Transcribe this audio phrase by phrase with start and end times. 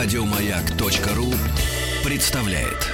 [0.00, 1.34] Радиомаяк.ру
[2.04, 2.86] представляет.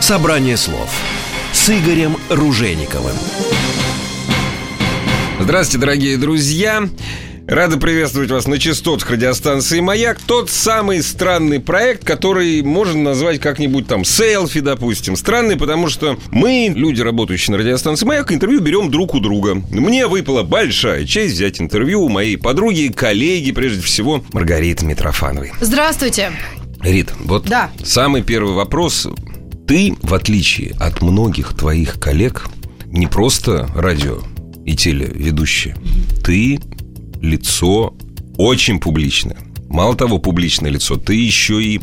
[0.00, 0.90] Собрание слов
[1.52, 3.14] с Игорем Ружейниковым.
[5.38, 6.88] Здравствуйте, дорогие друзья!
[7.50, 10.20] Рады приветствовать вас на частотах радиостанции «Маяк».
[10.24, 15.16] Тот самый странный проект, который можно назвать как-нибудь там селфи, допустим.
[15.16, 19.56] Странный, потому что мы, люди, работающие на радиостанции «Маяк», интервью берем друг у друга.
[19.72, 25.52] Мне выпала большая честь взять интервью у моей подруги, коллеги, прежде всего, Маргариты Митрофановой.
[25.60, 26.30] Здравствуйте.
[26.82, 27.70] Рит, вот Да.
[27.82, 29.08] самый первый вопрос.
[29.66, 32.46] Ты, в отличие от многих твоих коллег,
[32.86, 34.18] не просто радио
[34.64, 35.76] и телеведущая,
[36.24, 36.60] ты
[37.22, 37.94] лицо
[38.36, 39.38] очень публичное.
[39.68, 41.80] Мало того, публичное лицо, ты еще и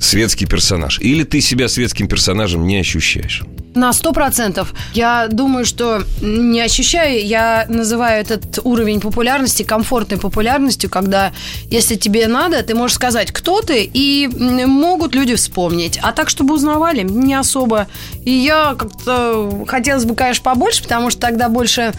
[0.00, 0.98] светский персонаж.
[1.00, 3.42] Или ты себя светским персонажем не ощущаешь?
[3.74, 4.72] На сто процентов.
[4.92, 11.32] Я думаю, что не ощущаю, я называю этот уровень популярности комфортной популярностью, когда
[11.70, 14.28] если тебе надо, ты можешь сказать, кто ты, и
[14.66, 15.98] могут люди вспомнить.
[16.02, 17.88] А так, чтобы узнавали, не особо.
[18.24, 21.94] И я как-то хотелось бы, конечно, побольше, потому что тогда больше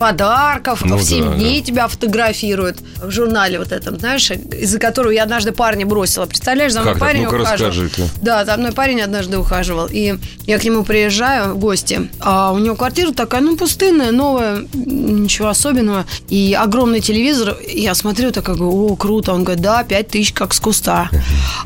[0.00, 5.10] подарков, Ну в 7 да, дней тебя фотографируют в журнале вот этом, знаешь, из-за которого
[5.12, 6.24] я однажды парня бросила.
[6.24, 7.08] Представляешь, за мной Как так?
[7.10, 7.68] парень Ну-ка, ухаживал.
[7.70, 8.02] расскажи-ка.
[8.22, 9.88] Да, за мной парень однажды ухаживал.
[9.90, 10.14] И
[10.46, 12.10] я к нему приезжаю в гости.
[12.18, 16.06] А у него квартира такая, ну, пустынная, новая, ничего особенного.
[16.28, 17.56] И огромный телевизор.
[17.68, 19.34] Я смотрю, такая, говорю, о, круто.
[19.34, 21.10] Он говорит, да, пять тысяч, как с куста.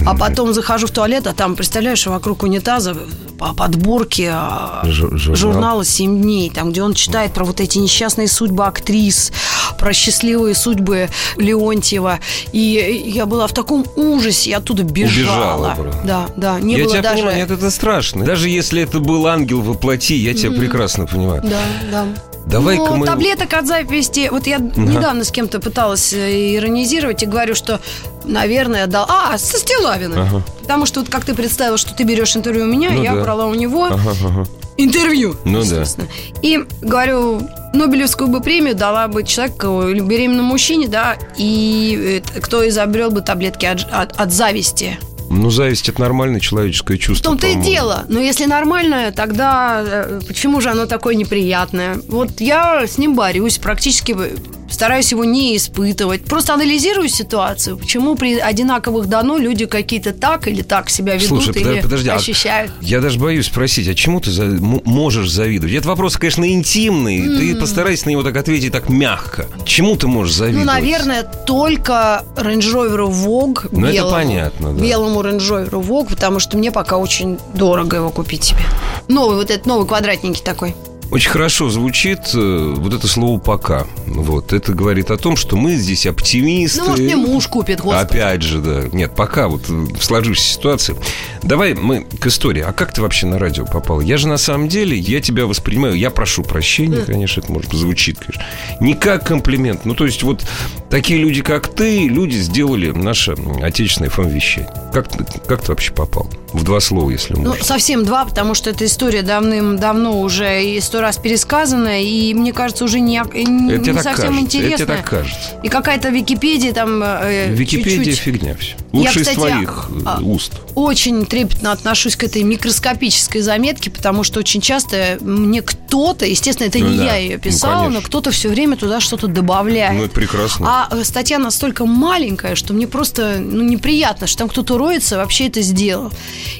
[0.05, 2.97] А потом захожу в туалет, а там, представляешь, вокруг унитаза
[3.39, 5.37] по подборке а, Жу- журнал.
[5.37, 9.33] журнала «Семь дней», там, где он читает про вот эти несчастные судьбы актрис,
[9.79, 12.21] про счастливые судьбы Леонтьева.
[12.53, 15.75] И я была в таком ужасе, я оттуда бежала.
[15.79, 17.15] Убежала, да, да, не я было тебя даже...
[17.17, 18.25] понимаю, нет, это страшно.
[18.25, 21.43] Даже если это был ангел во плоти, я тебя прекрасно понимаю.
[21.45, 22.07] Да, да.
[22.47, 24.29] Давай-ка Но мы- таблеток от зависти...
[24.31, 27.81] Вот я недавно с кем-то пыталась э, иронизировать и говорю, что,
[28.25, 29.07] наверное, дал...
[29.09, 30.21] А, со Стилавиным.
[30.21, 30.43] Ага.
[30.61, 33.23] Потому что вот как ты представил, что ты берешь интервью у меня, Ну я да.
[33.23, 34.47] брала у него Ага, ага.
[34.77, 35.37] Интервью.
[35.45, 35.65] Ну да.
[35.65, 36.09] естественно.
[36.43, 37.41] И говорю,
[37.75, 43.21] Нобелевскую бы премию дала бы человеку или беременному мужчине, да, и э, кто изобрел бы
[43.21, 44.99] таблетки от, от- от зависти.
[45.31, 47.31] Ну, зависть это нормальное человеческое В чувство.
[47.31, 48.05] том-то и дело.
[48.09, 51.99] Но если нормальное, тогда э, почему же оно такое неприятное?
[52.09, 54.37] Вот я с ним борюсь, практически э,
[54.75, 56.25] стараюсь его не испытывать.
[56.25, 57.79] Просто анализирую ситуацию.
[57.79, 62.09] Почему при одинаковых дано люди какие-то так или так себя ведут Слушай, или подо- подожди,
[62.11, 62.73] а ощущают.
[62.81, 65.75] я даже боюсь спросить, а чему ты за- можешь завидовать?
[65.75, 67.23] Это вопрос, конечно, интимный.
[67.23, 69.47] Ты постарайся на него так ответить так мягко.
[69.65, 70.67] Чему ты можешь Ну, завидовать?
[70.67, 74.83] наверное, только Range Rover Vogue Ну, это понятно, да.
[74.83, 78.61] белому Range Rover Vogue, потому что мне пока очень дорого его купить себе.
[79.09, 80.75] Новый, вот этот новый квадратненький такой.
[81.11, 83.87] Очень хорошо звучит э, вот это слово «пока».
[84.07, 86.81] Вот, это говорит о том, что мы здесь оптимисты.
[86.81, 88.17] Ну, может, мне муж купит, господи.
[88.19, 88.83] Опять же, да.
[88.93, 90.97] Нет, пока вот э, в сложившейся ситуации.
[91.43, 92.63] Давай мы к истории.
[92.67, 94.01] А как ты вообще на радио попал?
[94.01, 98.19] Я же на самом деле, я тебя воспринимаю, я прошу прощения, конечно, это может звучит,
[98.19, 98.43] конечно,
[98.81, 99.85] не как комплимент.
[99.85, 100.45] Ну, то есть вот
[100.91, 104.73] такие люди, как ты, люди сделали наше отечественное фм-вещание.
[104.93, 106.29] Как, ты- как ты вообще попал?
[106.53, 107.65] В два слова, если Ну, можно.
[107.65, 112.85] совсем два, потому что эта история давным-давно уже и сто раз пересказана, и мне кажется,
[112.85, 114.41] уже не, не это так совсем кажется.
[114.41, 114.85] интересно.
[114.85, 115.61] Это так кажется.
[115.65, 118.19] И какая-то Википедия там э, Википедия чуть-чуть.
[118.21, 118.77] фигня все.
[118.93, 120.53] Лучше кстати, из твоих э, а- уст.
[120.77, 126.79] Очень трепетно отношусь к этой микроскопической заметке, потому что очень часто мне кто-то, естественно, это
[126.79, 128.09] Ну не да, я ее ну, писала, но конечно.
[128.09, 129.99] кто-то все время туда что-то добавляет.
[129.99, 130.67] Ну, это прекрасно.
[130.69, 135.49] А э, статья настолько маленькая, что мне просто ну, неприятно, что там кто-то роется, вообще
[135.49, 136.13] это сделал.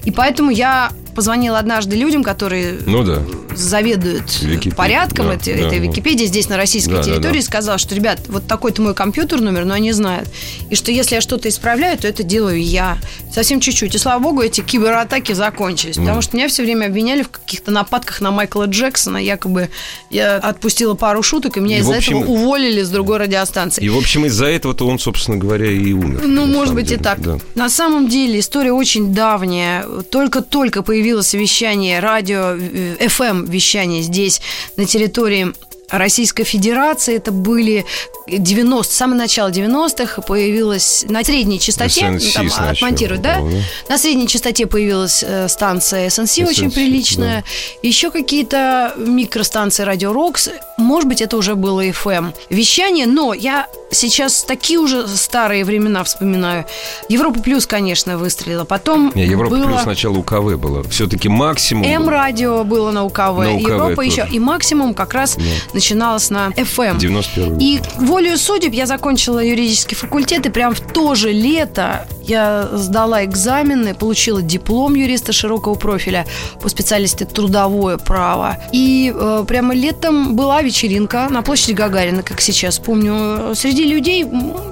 [0.03, 3.23] И поэтому я позвонила однажды людям, которые Ну да.
[3.57, 5.85] Заведуют Википедией, порядком да, этой, да, этой да.
[5.87, 7.47] Википедии здесь на российской Да, да, территории, да.
[7.47, 10.29] сказала, что, ребят, вот такой-то мой компьютер номер, но они знают.
[10.71, 12.99] И что если я что-то исправляю, то это делаю я.
[13.33, 13.95] Совсем чуть-чуть.
[13.95, 15.97] И слава богу, эти кибератаки закончились.
[15.97, 19.19] Потому что меня все время обвиняли в каких-то нападках на Майкла Джексона.
[19.19, 19.69] Якобы
[20.11, 23.83] я отпустила пару шуток, и меня И, из-за общем, этого уволили с другой радиостанции.
[23.83, 26.23] И, в общем, из-за этого-то он, собственно говоря, и умер.
[26.25, 27.21] Ну, может быть, и деле, так.
[27.21, 27.39] да.
[27.55, 29.85] На самом деле история очень давняя.
[30.11, 34.41] Только-только появилось вещание радио, FM вещание здесь,
[34.77, 35.53] на территории
[35.99, 37.17] Российской Федерации.
[37.17, 37.85] Это были
[38.27, 43.41] 90, с самого начала 90-х появилась на средней частоте, SNC там, отмонтируют, да?
[43.41, 43.47] да?
[43.89, 47.45] На средней частоте появилась э, станция SNC, SNC, очень приличная.
[47.83, 50.49] Еще какие-то микростанции Радио Рокс.
[50.77, 56.67] Может быть, это уже было FM вещание, но я сейчас такие уже старые времена вспоминаю.
[57.09, 58.65] Европа Плюс, конечно, выстрелила.
[58.65, 59.67] Потом Не, Европа было...
[59.67, 60.83] плюс сначала УКВ было.
[60.85, 61.85] Все-таки максимум.
[61.87, 64.09] М-радио было на УКВ, На УКВ Европа тоже.
[64.09, 64.29] еще.
[64.31, 65.37] И максимум как раз
[65.85, 66.99] начиналось на FM.
[66.99, 72.69] 91 И волею судеб я закончила юридический факультет, и прям в то же лето я
[72.73, 76.25] сдала экзамены, получила диплом юриста широкого профиля
[76.63, 78.57] по специальности трудовое право.
[78.73, 84.27] И э, прямо летом была вечеринка на площади Гагарина, как сейчас помню, среди людей,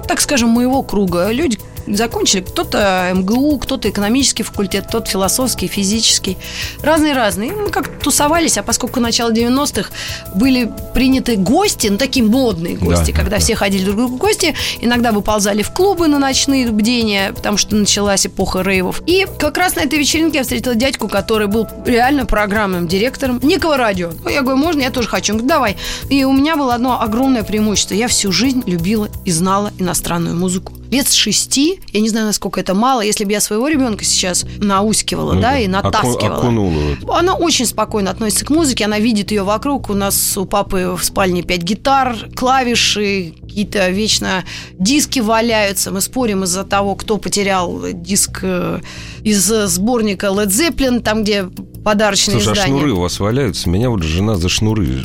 [0.07, 1.29] так скажем, моего круга.
[1.31, 6.37] Люди закончили кто-то МГУ, кто-то экономический факультет, кто-то философский, физический.
[6.81, 7.51] Разные-разные.
[7.51, 9.91] Мы как тусовались, а поскольку начало 90-х
[10.35, 13.39] были приняты гости, ну, такие модные гости, Да, когда да.
[13.39, 17.57] все ходили друг к другу в гости, иногда выползали в клубы на ночные бдения, потому
[17.57, 19.01] что началась эпоха рейвов.
[19.05, 23.77] И как раз на этой вечеринке я встретила дядьку, который был реально программным директором некого
[23.77, 24.11] радио.
[24.23, 25.33] Ну, Я говорю, можно, я тоже хочу.
[25.33, 25.77] Он говорит, давай.
[26.09, 27.93] И у меня было одно огромное преимущество.
[27.95, 30.73] Я всю жизнь любила и знала иностранную музыку.
[30.93, 34.45] Лет с шести, я не знаю, насколько это мало, если бы я своего ребенка сейчас
[34.59, 36.37] наускивала, Ну да, и натаскивала.
[36.37, 36.97] окунула.
[37.09, 39.89] Она очень спокойно относится к музыке, она видит ее вокруг.
[39.89, 44.43] У нас у папы в спальне пять гитар, клавиши, какие-то вечно
[44.73, 45.89] диски валяются.
[45.89, 48.79] Мы спорим из-за того, кто потерял диск э,
[49.23, 51.45] из сборника Led Zeppelin, там, где
[51.83, 52.77] подарочные Слушай, а издания.
[52.77, 53.67] шнуры у вас валяются?
[53.67, 55.03] Меня вот жена за шнуры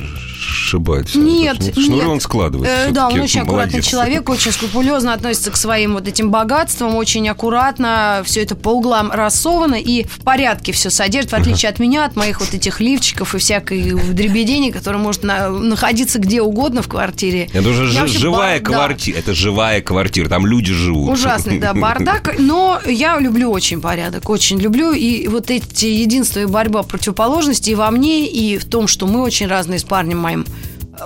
[0.48, 1.08] шибает.
[1.08, 1.20] всё.
[1.20, 2.08] Нет, Шнуры нет.
[2.08, 2.70] он складывает.
[2.70, 3.86] Э, да, он очень аккуратный Молодец.
[3.86, 9.10] человек, очень скрупулезно относится к своим вот этим богатствам, очень аккуратно, все это по углам
[9.10, 13.34] рассовано и в порядке все содержит, в отличие от меня, от моих вот этих лифчиков
[13.34, 17.48] и всякой дребедени, которая может на- находиться где угодно в квартире.
[17.52, 18.72] Это уже Я вообще живая бардак.
[18.74, 19.18] квартира.
[19.18, 20.28] Это живая квартира.
[20.28, 21.10] Там люди живут.
[21.12, 22.34] Ужасный, да, бардак.
[22.38, 24.92] Но я люблю очень порядок, очень люблю.
[24.92, 29.22] И вот эти единство и борьба противоположностей и во мне, и в том, что мы
[29.22, 30.37] очень разные с парнем моим,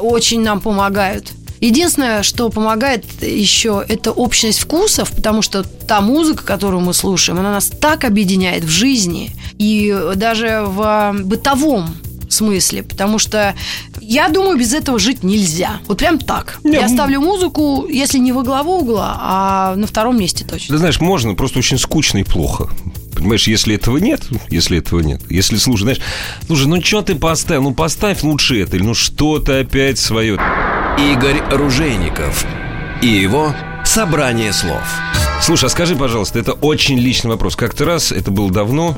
[0.01, 1.33] очень нам помогают.
[1.61, 7.53] Единственное, что помогает еще, это общность вкусов, потому что та музыка, которую мы слушаем, она
[7.53, 11.95] нас так объединяет в жизни и даже в бытовом
[12.29, 13.55] смысле, потому что
[14.01, 15.81] я думаю, без этого жить нельзя.
[15.87, 16.59] Вот прям так.
[16.65, 20.75] Не, Я ставлю музыку, если не во главу угла, а на втором месте точно.
[20.75, 22.69] Ты знаешь, можно, просто очень скучно и плохо.
[23.23, 26.01] Понимаешь, если этого нет, если этого нет, если слушай, знаешь,
[26.47, 27.63] слушай, ну что ты поставил?
[27.63, 30.41] Ну поставь лучше это, или ну что ты опять свое.
[30.99, 32.45] Игорь Ружейников
[33.01, 33.55] и его
[33.85, 34.83] «Собрание слов».
[35.41, 37.55] Слушай, а скажи, пожалуйста, это очень личный вопрос.
[37.55, 38.97] Как-то раз, это было давно,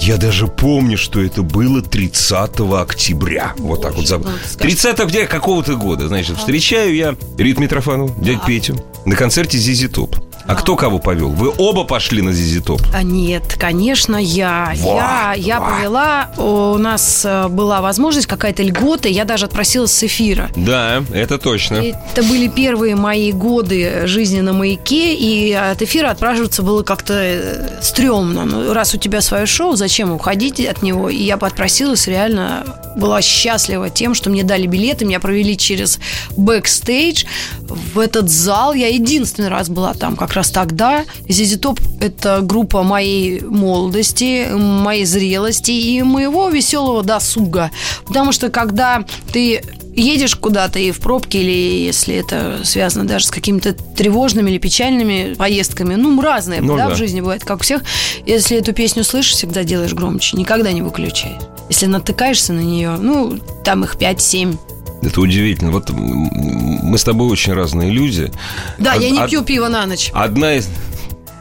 [0.00, 3.52] я даже помню, что это было 30 октября.
[3.58, 4.30] Вот так вот забыл.
[4.30, 4.70] ну, скажи.
[4.70, 10.16] 30 октября какого-то года, значит, встречаю я Рит Митрофанов, дядь Петю, на концерте Зизи Топ.
[10.46, 11.30] А кто кого повел?
[11.30, 12.80] Вы оба пошли на Зизи Топ?
[12.94, 14.72] А нет, конечно, я.
[14.76, 15.70] Во, я, я во.
[15.70, 16.30] повела.
[16.36, 20.50] У нас э, была возможность, какая-то льгота, я даже отпросилась с эфира.
[20.54, 21.76] Да, это точно.
[21.76, 27.80] Это были первые мои годы жизни на маяке, и от эфира отпрашиваться было как-то э,
[27.82, 28.44] стрёмно.
[28.44, 31.10] Ну, раз у тебя свое шоу, зачем уходить от него?
[31.10, 32.64] И я подпросилась, реально
[32.94, 35.98] была счастлива тем, что мне дали билеты, меня провели через
[36.36, 37.24] бэкстейдж
[37.60, 38.74] в этот зал.
[38.74, 41.04] Я единственный раз была там как раз тогда.
[41.28, 47.70] ZZ Top– это группа моей молодости, моей зрелости и моего веселого досуга.
[48.06, 49.62] Потому что когда ты
[49.96, 55.34] едешь куда-то и в пробке, или если это связано даже с какими-то тревожными или печальными
[55.34, 56.94] поездками, ну, разные, Ну да, да.
[56.94, 57.82] в жизни бывает, как у всех.
[58.26, 61.38] Если эту песню слышишь, всегда делаешь громче, никогда не выключай.
[61.68, 64.56] Если натыкаешься на нее, ну, там их 5-7.
[65.02, 65.70] Это удивительно.
[65.70, 68.30] Вот мы с тобой очень разные люди.
[68.78, 70.10] Да, Од- я не од- пью пиво на ночь.
[70.14, 70.68] Одна из...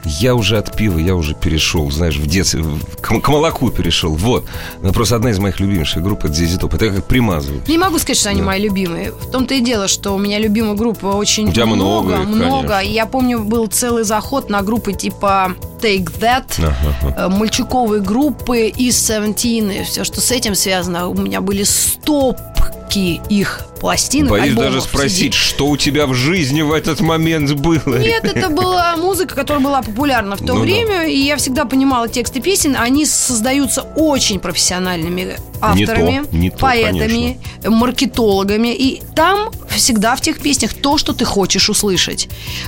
[0.07, 2.63] Я уже от пива, я уже перешел, знаешь, в детстве,
[3.01, 4.13] к, к молоку перешел.
[4.13, 4.45] Вот.
[4.83, 6.75] Но просто одна из моих любимейших групп это Зизи Топ.
[6.75, 7.63] Это я как примазываю.
[7.67, 9.11] Не могу сказать, что они мои любимые.
[9.13, 12.27] В том-то и дело, что у меня любимых групп очень У тебя много, много.
[12.27, 12.79] много.
[12.81, 17.15] И я помню, был целый заход на группы типа Take That, ага.
[17.15, 21.07] э, мальчуковые группы из 17 и все, что с этим связано.
[21.09, 25.37] У меня были стопки их пластинок, Боюсь альбомов, даже спросить, CD.
[25.37, 27.97] что у тебя в жизни в этот момент было?
[27.99, 30.61] Нет, это была музыка, которая была популярна в то Ну да.
[30.61, 32.75] время, и я всегда понимала тексты песен.
[32.79, 40.21] Они создаются очень профессиональными авторами, Не то, не то, поэтами, маркетологами, и там всегда в
[40.21, 42.27] тех песнях то, что ты хочешь услышать.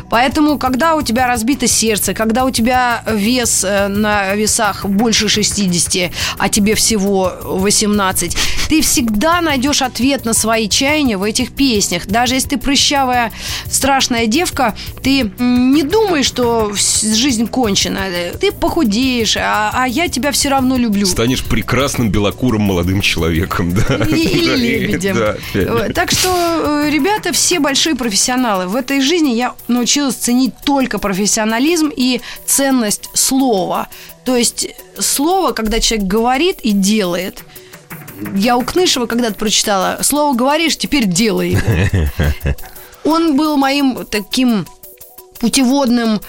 [0.09, 6.11] Поэтому, когда у тебя разбито сердце, когда у тебя вес э, на весах больше 60,
[6.37, 8.37] а тебе всего 18,
[8.69, 12.07] ты всегда найдешь ответ на свои чаяния в этих песнях.
[12.07, 13.31] Даже если ты прыщавая,
[13.69, 18.05] страшная девка, ты не думай, что жизнь кончена.
[18.39, 21.05] Ты похудеешь, а, а я тебя все равно люблю.
[21.05, 23.95] Станешь прекрасным белокурым молодым человеком, да.
[24.05, 24.55] Или
[24.87, 25.93] лебедем.
[25.93, 28.66] Так что, э, ребята, все большие профессионалы.
[28.66, 33.88] В этой жизни я научилась ценить только профессионализм и ценность слова.
[34.25, 37.44] То есть слово, когда человек говорит и делает.
[38.34, 42.10] Я у Кнышева когда-то прочитала, слово говоришь, теперь делай его.
[43.04, 44.66] Он был моим таким
[45.39, 46.20] путеводным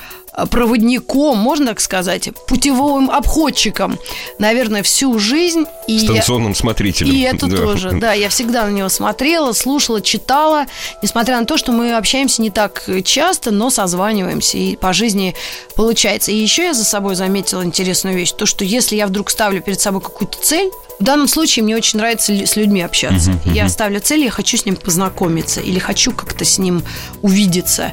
[0.46, 3.98] проводником, можно так сказать, путевым обходчиком,
[4.38, 5.64] наверное, всю жизнь.
[5.86, 7.12] И Станционным смотрителем.
[7.12, 7.56] И это да.
[7.56, 8.12] тоже, да.
[8.12, 10.66] Я всегда на него смотрела, слушала, читала,
[11.02, 15.34] несмотря на то, что мы общаемся не так часто, но созваниваемся, и по жизни
[15.74, 16.30] получается.
[16.30, 19.80] И еще я за собой заметила интересную вещь, то, что если я вдруг ставлю перед
[19.80, 23.30] собой какую-то цель, в данном случае мне очень нравится с людьми общаться.
[23.30, 23.54] Uh-huh, uh-huh.
[23.54, 26.82] Я ставлю цель, я хочу с ним познакомиться или хочу как-то с ним
[27.22, 27.92] увидеться.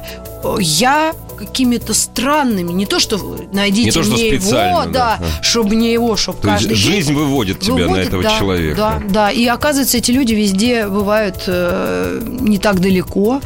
[0.58, 3.18] Я какими-то странными, не то что
[3.52, 7.14] найдите не то, что мне его, да, да, чтобы не его, чтобы то каждый жизнь
[7.14, 8.76] выводит тебя выводит, на этого да, человека.
[8.76, 13.40] Да, да, и оказывается, эти люди везде бывают э, не так далеко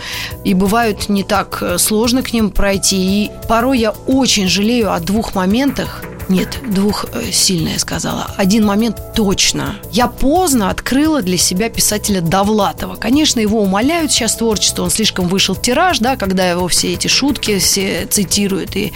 [0.44, 2.97] и бывают не так э, сложно к ним пройти.
[3.25, 8.33] И порой я очень жалею о двух моментах, нет, двух э, сильно я сказала.
[8.37, 9.75] Один момент точно.
[9.91, 12.95] Я поздно открыла для себя писателя Довлатова.
[12.95, 17.59] Конечно, его умоляют сейчас творчество, он слишком вышел тираж, да, когда его все эти шутки
[17.59, 18.93] все цитируют и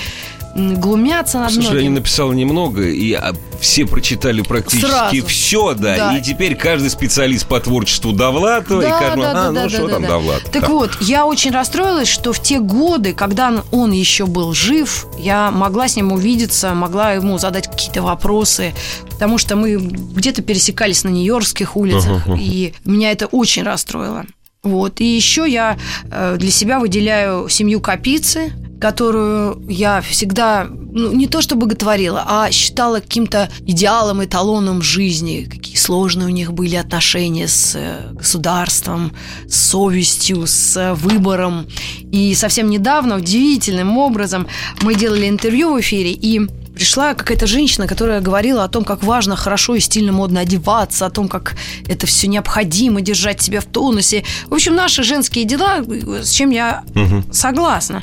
[0.54, 1.84] глумятся над Слушай, многим.
[1.84, 5.26] я написал немного, и а, все прочитали практически Сразу.
[5.26, 6.16] все, да, да.
[6.16, 9.68] И теперь каждый специалист по творчеству Довлатова, да, и каждый, да, а, да, ну да,
[9.68, 10.08] что да, там да.
[10.08, 10.50] Довлатов.
[10.50, 10.68] Так да.
[10.68, 15.88] вот, я очень расстроилась, что в те годы, когда он еще был жив, я могла
[15.88, 18.74] с ним увидеться, могла ему задать какие-то вопросы,
[19.10, 22.38] потому что мы где-то пересекались на Нью-Йоркских улицах, uh-huh.
[22.38, 24.24] и меня это очень расстроило.
[24.62, 25.00] Вот.
[25.00, 25.76] И еще я
[26.10, 28.52] э, для себя выделяю семью Капицы,
[28.84, 35.48] которую я всегда, ну, не то чтобы боготворила, а считала каким-то идеалом, эталоном жизни.
[35.50, 39.12] Какие сложные у них были отношения с э, государством,
[39.48, 41.66] с совестью, с выбором.
[42.12, 44.46] И совсем недавно, удивительным образом,
[44.82, 49.34] мы делали интервью в эфире, и пришла какая-то женщина, которая говорила о том, как важно
[49.34, 51.56] хорошо и стильно модно одеваться, о том, как
[51.88, 54.24] это все необходимо держать себя в тонусе.
[54.50, 55.82] В общем, наши женские дела,
[56.22, 57.22] с чем я угу.
[57.32, 58.02] согласна.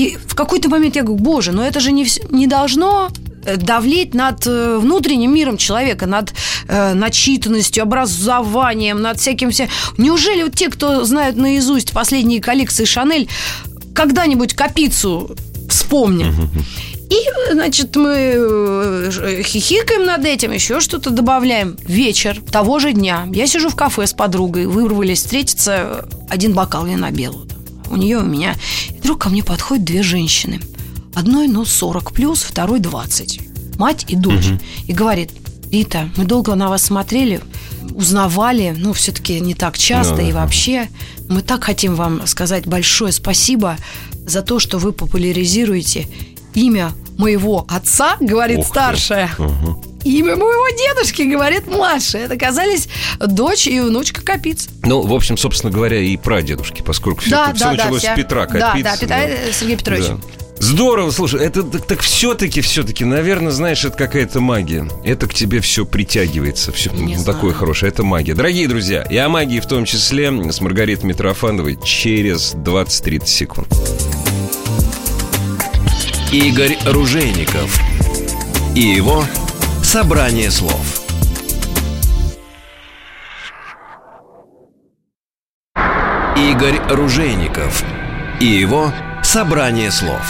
[0.00, 3.10] И в какой-то момент я говорю, боже, но это же не, не должно
[3.44, 6.32] э, давлеть над э, внутренним миром человека, над
[6.68, 9.68] э, начитанностью, образованием, над всяким всем.
[9.98, 13.28] Неужели вот те, кто знают наизусть последние коллекции Шанель,
[13.94, 15.36] когда-нибудь капицу
[15.68, 16.34] вспомнят?
[17.10, 21.76] И, значит, мы э, хихикаем над этим, еще что-то добавляем.
[21.84, 23.28] Вечер того же дня.
[23.34, 27.44] Я сижу в кафе с подругой, вырвались встретиться, один бокал вина белого.
[27.90, 28.54] У нее у меня.
[28.88, 30.60] И вдруг ко мне подходят две женщины.
[31.14, 33.40] Одной, ну, 40 плюс, второй 20.
[33.78, 34.46] Мать и дочь.
[34.46, 34.58] Угу.
[34.86, 35.30] И говорит,
[35.70, 37.40] Рита, мы долго на вас смотрели,
[37.94, 40.88] узнавали, ну, все-таки не так часто да, и вообще.
[41.28, 43.76] Мы так хотим вам сказать большое спасибо
[44.26, 46.08] за то, что вы популяризируете
[46.54, 49.30] имя моего отца, говорит Ух старшая.
[49.38, 49.89] Угу.
[50.04, 52.24] Имя моего дедушки, говорит младшая.
[52.24, 52.88] Это оказались
[53.18, 54.68] дочь и внучка Капиц.
[54.82, 58.16] Ну, в общем, собственно говоря, и прадедушки, поскольку все, да, все да, началось да, с
[58.16, 58.60] Петра Капиц.
[58.60, 59.52] Да, да, Петра да.
[59.52, 60.06] Сергей Петрович.
[60.06, 60.18] Да.
[60.60, 64.86] Здорово, слушай, это так, так все-таки, все-таки, наверное, знаешь, это какая-то магия.
[65.04, 67.90] Это к тебе все притягивается, все Не ну, такое хорошее.
[67.90, 68.34] Это магия.
[68.34, 73.68] Дорогие друзья, и о магии в том числе с Маргаритой Митрофановой через 20-30 секунд.
[76.30, 77.80] Игорь Ружейников
[78.76, 79.24] и его
[79.90, 81.02] собрание слов.
[86.36, 87.82] Игорь Ружейников
[88.38, 88.92] и его
[89.24, 90.22] собрание слов.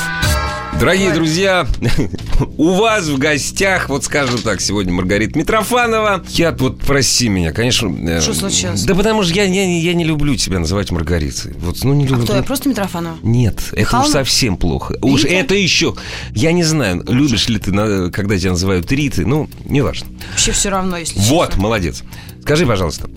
[0.78, 1.66] Дорогие друзья,
[2.56, 6.24] у вас в гостях, вот скажем так, сегодня Маргарита Митрофанова.
[6.30, 7.94] Я вот, прости меня, конечно...
[8.08, 8.84] Э, что случилось?
[8.84, 11.52] Да потому что я, я, я не люблю тебя называть Маргаритой.
[11.58, 12.22] Вот, ну, не люблю.
[12.22, 13.18] А кто, я просто Митрофанова?
[13.22, 14.94] Нет, это уж совсем плохо.
[14.94, 15.06] Рита?
[15.06, 15.96] Уж это еще...
[16.34, 17.72] Я не знаю, любишь ли ты,
[18.10, 20.08] когда тебя называют Ритой, ну, неважно.
[20.30, 21.62] Вообще все равно, если Вот, честно.
[21.62, 22.02] молодец.
[22.40, 23.10] Скажи, пожалуйста,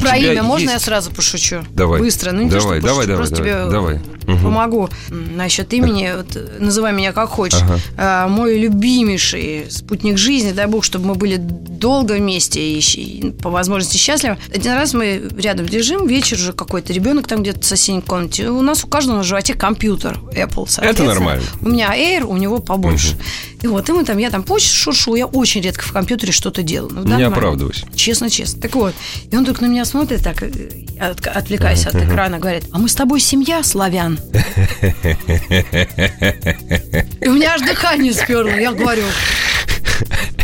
[0.00, 0.74] Про имя можно есть...
[0.74, 1.64] я сразу пошучу?
[1.70, 2.00] Давай.
[2.00, 4.04] Быстро, ну не давай, то, что давай, пошучу, давай, давай, тебе...
[4.26, 4.38] давай.
[4.42, 6.12] помогу м, насчет имени.
[6.16, 7.60] Вот, э, называй меня как хочешь.
[7.96, 13.50] А, мой любимейший спутник жизни, дай бог, чтобы мы были долго вместе и, и по
[13.50, 14.36] возможности счастливы.
[14.54, 18.48] Один раз мы рядом лежим, вечер уже какой-то ребенок там где-то в соседней комнате.
[18.50, 20.66] У нас у каждого на животе компьютер Apple.
[20.68, 21.14] соответственно.
[21.14, 21.42] нормально.
[21.60, 23.16] У меня Air, у него побольше.
[23.62, 26.62] И вот, и мы там, я там почту шуршу, я очень редко в компьютере что-то
[26.62, 26.90] делаю.
[26.90, 27.86] В Не данный момент- оправдывайся.
[27.94, 28.60] Честно, честно.
[28.60, 28.94] Так вот,
[29.30, 30.50] и он только на меня смотрит, так, э,
[31.00, 34.18] от- отвлекаясь от экрана, говорит, а мы с тобой семья, славян.
[37.20, 38.50] И у меня аж дыхание сперло.
[38.50, 39.02] Я говорю,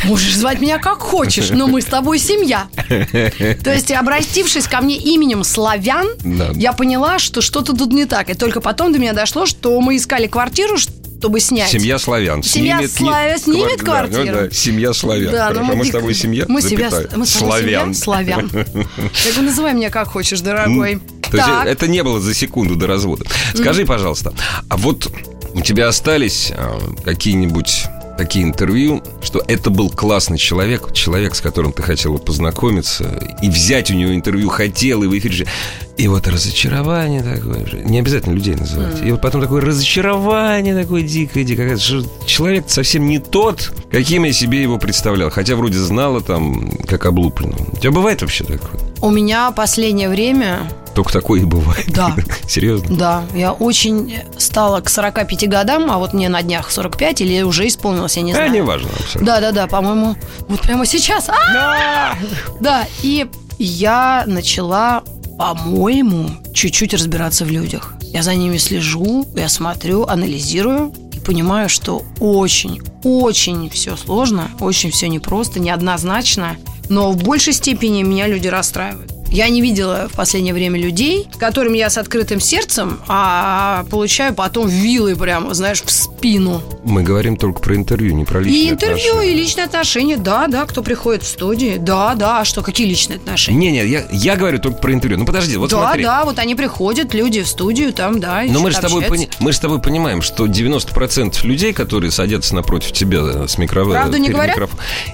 [0.05, 2.67] можешь звать меня как хочешь, но мы с тобой семья.
[2.89, 6.51] То есть, обратившись ко мне именем славян, Да.
[6.55, 8.31] я поняла, что что-то тут не так.
[8.31, 10.77] И только потом до меня дошло, что мы искали квартиру,
[11.25, 11.71] чтобы снять.
[11.71, 12.43] Семья славян.
[12.43, 14.37] Семья Снимет славян снимет квар- да, квартиру?
[14.43, 15.33] ну да, семья славян.
[15.33, 17.19] Да, Хорошо, мы с дико- тобой семья, Мы, себя, запятая.
[17.19, 17.95] мы с тобой славян.
[17.95, 18.51] славян.
[19.25, 21.01] Так называй меня как хочешь, дорогой.
[21.31, 23.25] То есть это не было за секунду до развода.
[23.55, 24.35] Скажи, пожалуйста,
[24.69, 25.11] а вот
[25.55, 27.87] у тебя остались а, какие-нибудь
[28.19, 33.91] такие интервью, что это был классный человек, человек, с которым ты хотела познакомиться, и взять
[33.91, 35.47] у него интервью хотел, и в эфире же.
[35.97, 37.77] И вот разочарование такое же.
[37.85, 39.01] Не обязательно людей называть.
[39.03, 41.77] И вот потом такое разочарование такое дикое, дикое.
[41.77, 45.31] Человек совсем не тот, каким я себе его представлял.
[45.31, 47.67] Хотя вроде знала там, как облупленного.
[47.73, 48.81] У тебя бывает вообще такое?
[49.03, 50.61] У меня последнее время,
[50.95, 51.85] Только такое и бывает.
[51.93, 52.15] Да.
[52.49, 52.97] Серьезно?
[52.97, 57.69] да, я очень стала к 45 годам, а вот мне на днях 45 или уже
[57.69, 58.51] исполнилось, я не А, знаю.
[58.53, 59.25] неважно абсолютно.
[59.27, 60.17] Да, да, да, по-моему,
[60.49, 61.29] вот прямо сейчас.
[61.29, 62.15] А!
[62.61, 63.27] Да, и
[63.59, 65.03] я начала,
[65.39, 67.95] по-моему, чуть-чуть разбираться в людях.
[68.03, 74.91] Я за ними слежу, я смотрю, анализирую и понимаю, что очень, очень все сложно, очень
[74.91, 76.57] все непросто, неоднозначно,
[76.89, 79.14] но в большей степени меня люди расстраивают.
[79.31, 84.33] Я не видела в последнее время людей, с которыми я с открытым сердцем, а получаю
[84.33, 86.63] потом вилы прямо, знаешь, в спину.
[86.85, 89.33] Мы говорим только про интервью, не про личные И интервью, отношения.
[89.33, 93.17] и личные отношения, да, да, кто приходит в студии, да, да, а что, какие личные
[93.17, 93.59] отношения?
[93.59, 95.19] Не-не, я, я говорю только про интервью.
[95.19, 96.05] Ну подожди, вот да, смотри.
[96.05, 99.03] да, вот они приходят, люди в студию, там, да, и Но мы же, с тобой
[99.03, 103.97] пони- мы же с тобой понимаем, что 90% людей, которые садятся напротив тебя с микрофоном...
[104.03, 104.57] Правду не говорят?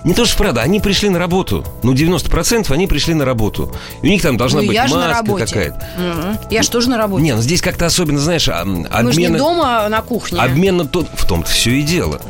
[0.05, 1.65] Не то, что правда, они пришли на работу.
[1.83, 3.75] Ну, 90% они пришли на работу.
[4.03, 5.87] И них там должна Ну, быть я на маска какая-то.
[5.99, 6.39] Мгм.
[6.51, 7.23] Я же тоже на работе.
[7.23, 10.41] Не, ну здесь как-то особенно, знаешь, а, м, Мы же не дома на кухне.
[10.41, 11.07] Обмена то...
[11.15, 12.21] В том-то все и дело.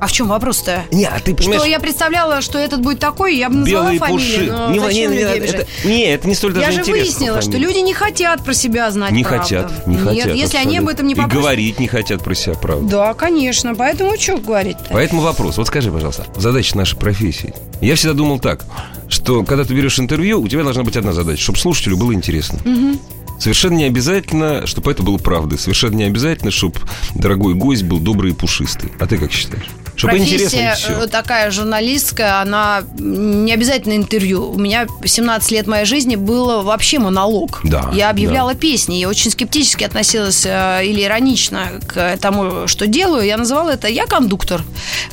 [0.00, 0.84] А в чем вопрос-то?
[0.92, 1.60] Не, а ты понимаешь...
[1.60, 4.72] Что я представляла, что этот будет такой, я бы назвала Белые фамилию, пуши.
[4.72, 7.78] Не, зачем не, не, это, не, это не столь даже Я же выяснила, что люди
[7.78, 9.42] не хотят про себя знать Не правду.
[9.42, 10.34] хотят, не Нет, хотят.
[10.36, 10.90] если они об абсолютно.
[10.90, 11.40] этом не И попросят.
[11.40, 12.86] говорить не хотят про себя, правда.
[12.88, 14.86] Да, конечно, поэтому что говорить-то?
[14.92, 15.56] Поэтому вопрос.
[15.58, 17.52] Вот скажи, пожалуйста, задача нашей профессии.
[17.80, 18.64] Я всегда думал так,
[19.08, 22.58] что когда ты берешь интервью, у тебя должна быть одна задача, чтобы слушателю было интересно.
[23.38, 25.58] Совершенно не обязательно, чтобы это было правдой.
[25.60, 26.74] Совершенно не обязательно, чтобы
[27.14, 28.90] дорогой гость был добрый и пушистый.
[28.98, 29.66] А ты как считаешь?
[29.98, 34.52] Чтобы Профессия э, такая журналистская, она не обязательно интервью.
[34.52, 37.60] У меня 17 лет моей жизни было вообще монолог.
[37.64, 43.26] Да, Я объявляла песни, я очень скептически относилась э, или иронично к тому, что делаю.
[43.26, 44.62] Я называла это «я кондуктор».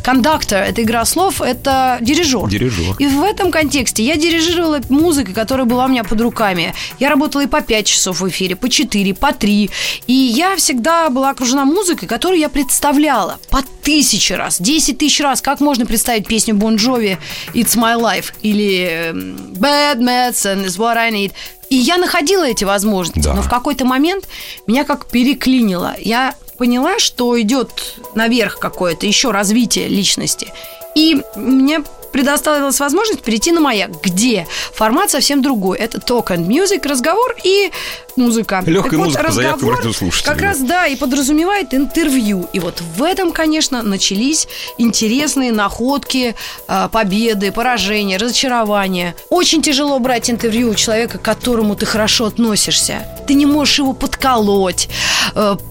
[0.04, 2.48] Кондуктор– это игра слов, это дирижер.
[2.48, 2.96] Дирижер.
[3.00, 6.76] И в этом контексте я дирижировала музыкой, которая была у меня под руками.
[7.00, 9.72] Я работала и по 5 часов в эфире, по 4, по 3.
[10.06, 15.42] И я всегда была окружена музыкой, которую я представляла по тысячи раз, 10 тысяч раз.
[15.42, 17.18] Как можно представить песню Бон Джови
[17.54, 21.32] «It's my life» или эм, «Bad medicine is what I need».
[21.70, 23.34] И я находила эти возможности, Да.
[23.34, 24.28] но в какой-то момент
[24.68, 25.96] меня как переклинило.
[26.00, 30.48] Я поняла, что идет наверх какое-то еще развитие личности.
[30.96, 31.82] И мне
[32.16, 35.78] предоставилась возможность перейти на маяк, где формат совсем другой.
[35.80, 37.72] Это talk and music, разговор и
[38.16, 38.64] музыка.
[38.66, 40.34] Легкая Так вот, музыка заявкам разговор радиослушателей.
[40.34, 42.48] Как раз, да, и подразумевает интервью.
[42.54, 44.48] И вот в этом, конечно, начались
[44.78, 46.36] интересные находки,
[46.70, 49.14] э, победы, поражения, разочарования.
[49.30, 53.06] Очень тяжело брать интервью у человека, к которому ты хорошо относишься.
[53.28, 54.88] Ты не можешь его подколоть,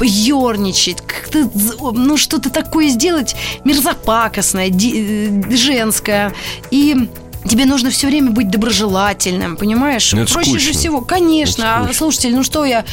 [0.03, 1.49] ерничать, как-то,
[1.93, 6.34] ну, что-то такое сделать мерзопакостное, э, женское.
[6.71, 7.09] И
[7.49, 10.13] Тебе нужно все время быть доброжелательным, понимаешь?
[10.13, 10.79] Ну, это Проще же скучно.
[10.81, 11.63] всего, конечно.
[11.63, 12.85] Это А, слушайте, ну что я...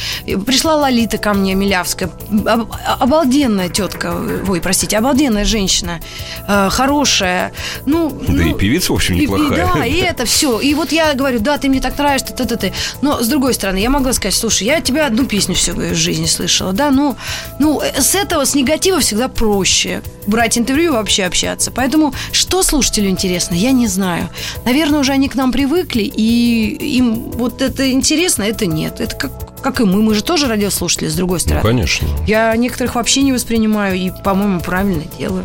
[0.46, 2.10] Пришла Лолита ко мне, Милявская.
[2.46, 4.14] Об- обалденная тетка.
[4.48, 6.00] Ой, простите, обалденная женщина.
[6.48, 7.52] э, хорошая.
[7.86, 9.70] Ну, Да ну, и певица, в общем, и- и неплохая.
[9.74, 10.60] да, и это все.
[10.60, 12.72] И вот я говорю, да, ты мне так нравишься, ты, ты, ты.
[13.00, 16.26] Но с другой стороны, я могла сказать, слушай, я тебя одну песню всю в жизни
[16.26, 17.16] слышала, да, ну,
[17.58, 21.70] ну, э, с этого, с негатива всегда проще брать интервью и вообще общаться.
[21.70, 24.28] Поэтому, что слушателю интересно, я не знаю.
[24.64, 29.00] Наверное, уже они к нам привыкли, и им вот это интересно, это нет.
[29.00, 30.02] Это как как и мы.
[30.02, 31.62] Мы же тоже радиослушатели, с другой Ну, стороны.
[31.62, 32.08] конечно.
[32.26, 35.44] Я некоторых вообще не воспринимаю и, по-моему, правильно делаю.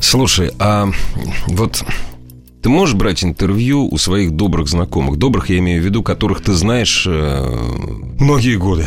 [0.00, 0.88] Слушай, а
[1.48, 1.82] вот
[2.62, 5.18] ты можешь брать интервью у своих добрых знакомых?
[5.18, 7.44] Добрых, я имею в виду, которых ты знаешь э,
[8.20, 8.86] многие годы.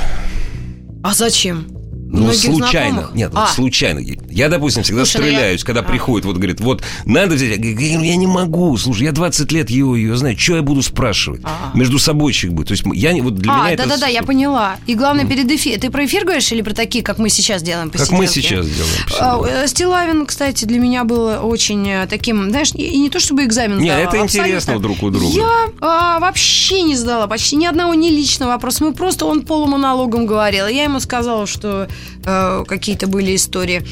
[1.03, 1.65] А зачем?
[2.11, 2.91] Ну, Многих случайно.
[2.93, 3.15] знакомых?
[3.15, 3.47] Нет, вот А.
[3.53, 3.99] случайно.
[4.29, 5.83] Я, допустим, всегда Слушай, ну я- стреляюсь, когда А.
[5.83, 7.51] приходит, вот говорит, вот надо взять.
[7.51, 8.75] Я говорю, я не могу.
[8.77, 10.37] Слушай, я 20 лет ее, ее знаю.
[10.37, 11.41] Что я буду спрашивать?
[11.43, 11.71] А.
[11.75, 12.67] Между собойчик будет.
[12.69, 13.83] То есть я не, вот для меня а, это...
[13.83, 14.77] да-да-да, я поняла.
[14.87, 15.79] И главное, перед эфиром.
[15.79, 18.47] Ты про эфир говоришь или про такие, как мы сейчас делаем Как мы посиделки?
[18.47, 18.93] сейчас делаем.
[19.19, 19.63] А, посиделки.
[19.63, 23.77] э, Стилавин, кстати, для меня был очень э, таким, знаешь, и не то чтобы экзамен
[23.77, 24.37] Не, сдавала, это абсолютно.
[24.47, 25.35] интересно друг у друга.
[25.35, 28.83] Я а, вообще не сдала почти ни одного не личного вопроса.
[28.83, 30.67] Мы просто, он полумонологом говорил.
[30.67, 31.87] Я ему сказала, что
[32.25, 33.85] э, какие-то были истории.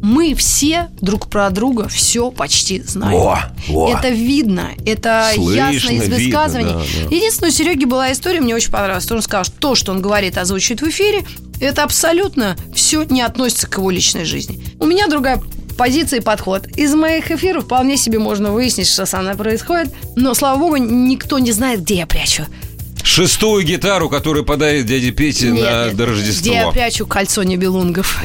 [0.00, 3.18] Мы все друг про друга все почти знаем.
[3.18, 3.90] Во, во.
[3.90, 6.72] Это видно, это Слышно, ясно из видно, высказываний.
[6.72, 7.16] да, да.
[7.16, 9.10] Единственное, у Сереги была история, мне очень понравилась.
[9.10, 11.24] Он сказал, что то, что он говорит, озвучивает в эфире,
[11.60, 14.62] это абсолютно все не относится к его личной жизни.
[14.78, 15.40] У меня другая
[15.78, 16.66] позиция и подход.
[16.76, 19.92] Из моих эфиров вполне себе можно выяснить, что со мной происходит.
[20.16, 22.44] Но, слава богу, никто не знает, где я прячу.
[23.04, 28.18] Шестую гитару, которую подарит дяде Пете Нет, на нет, до Где прячу кольцо небелунгов.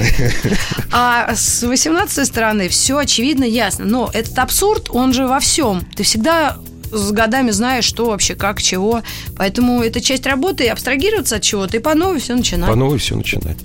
[0.91, 3.85] А с 18 стороны все очевидно, ясно.
[3.85, 5.85] Но этот абсурд, он же во всем.
[5.95, 6.57] Ты всегда
[6.91, 9.03] с годами знаешь, что вообще, как, чего.
[9.37, 12.69] Поэтому это часть работы, абстрагироваться от чего-то, и по новой все начинать.
[12.69, 13.57] По новой все начинать.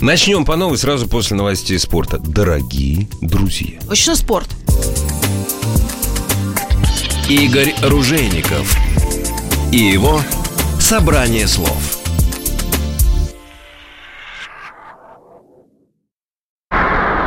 [0.00, 2.18] Начнем по новой сразу после новостей спорта.
[2.18, 3.80] Дорогие друзья.
[3.88, 4.48] Точно спорт.
[7.28, 8.76] Игорь Ружейников
[9.72, 10.20] и его
[10.88, 12.00] собрание слов.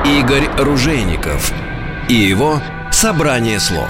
[0.05, 1.53] Игорь Ружейников
[2.09, 3.89] и его собрание слов.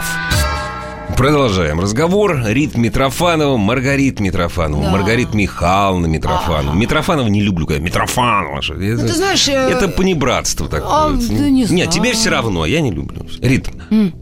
[1.17, 2.41] Продолжаем разговор.
[2.47, 4.89] Рит Митрофанова, Маргарит Митрофанова, Да.
[4.89, 6.73] Маргарит Михайловна Митрофанова.
[6.73, 8.61] Митрофанова не люблю, когда Митрофанова.
[8.61, 10.89] что- Это, Ну, ты знаешь, э, это понебратство такое.
[10.89, 11.87] а, да не Нет, знаю.
[11.89, 13.25] тебе все равно, я не люблю.
[13.41, 13.69] Рит,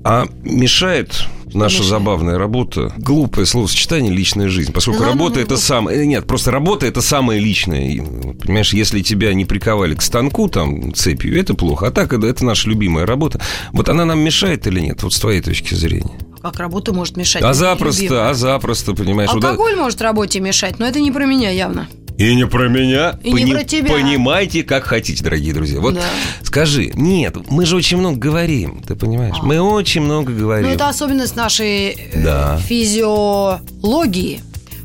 [0.04, 6.06] а мешает наша забавная работа, глупое словосочетание «личная жизнь», поскольку ладно, работа это самое...
[6.06, 7.90] Нет, просто работа это самое личное.
[7.90, 11.88] И, вот, Понимаешь, если тебя не приковали к станку там цепью, это плохо.
[11.88, 13.40] А так это, это наша любимая работа.
[13.74, 15.04] Вот она нам мешает или нет?
[15.04, 16.18] Вот с твоей точки зрения.
[16.42, 17.44] Как работа может мешать?
[17.44, 17.54] А Любимая.
[17.54, 19.30] запросто, а запросто, понимаешь.
[19.34, 21.88] вот Алкоголь может работе мешать, но это не про меня явно.
[22.20, 23.18] И не про меня.
[23.24, 23.94] И не про тебя.
[23.94, 25.80] Понимайте, как хотите, дорогие друзья.
[25.80, 26.02] Вот Да.
[26.44, 29.38] скажи, нет, мы же очень много говорим, ты понимаешь?
[29.42, 30.68] Мы очень много говорим.
[30.68, 32.58] Ну, это особенность нашей э, Да.
[32.58, 34.42] физиологии.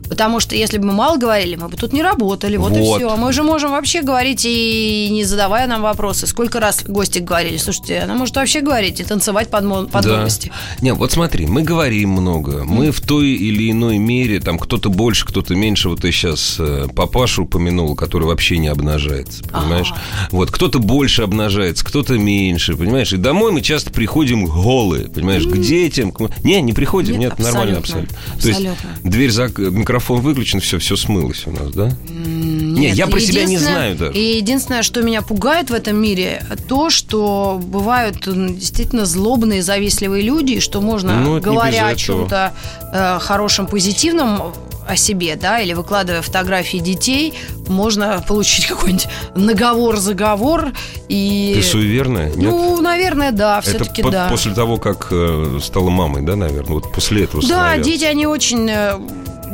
[0.09, 2.57] Потому что если бы мы мало говорили, мы бы тут не работали.
[2.57, 2.99] Вот, и Вот.
[2.99, 3.17] все.
[3.17, 6.27] Мы же можем вообще говорить и не задавая нам вопросы.
[6.27, 10.19] Сколько раз гости говорили, слушайте, она может вообще говорить и танцевать под, мо- под Да.
[10.19, 10.53] новости.
[10.83, 15.27] Не, вот смотри, мы говорим много, мы в той или иной мере, там кто-то больше,
[15.27, 19.93] кто-то меньше, вот ты сейчас э, папашу упомянул, который вообще не обнажается, понимаешь?
[20.31, 23.13] Вот, кто-то больше обнажается, кто-то меньше, понимаешь?
[23.13, 26.13] И домой мы часто приходим голые, понимаешь, к детям.
[26.13, 28.43] к Не, не приходим, Нет, нет, нормально абсолютно, абсолютно.
[28.43, 29.11] То есть абсолютно.
[29.11, 29.59] дверь, зак...
[29.59, 31.91] микрофон выключен, все, все смылось у нас, да?
[32.09, 34.13] Не, я про себя не знаю даже.
[34.13, 40.55] И единственное, что меня пугает в этом мире, то, что бывают действительно злобные, завистливые люди,
[40.55, 42.55] и что можно, Ну, говоря о чем-то
[42.93, 44.53] э, хорошем, позитивном
[44.87, 47.35] о себе, да, или выкладывая фотографии детей,
[47.69, 50.73] можно получить какой-нибудь наговор-заговор
[51.09, 51.55] и...
[51.57, 52.29] Ты суеверная?
[52.31, 52.51] Нет?
[52.51, 54.29] Ну, наверное, да, все-таки да.
[54.29, 56.75] после того, как э, стала мамой, да, наверное?
[56.75, 58.99] Вот после этого Да, дети, они очень э,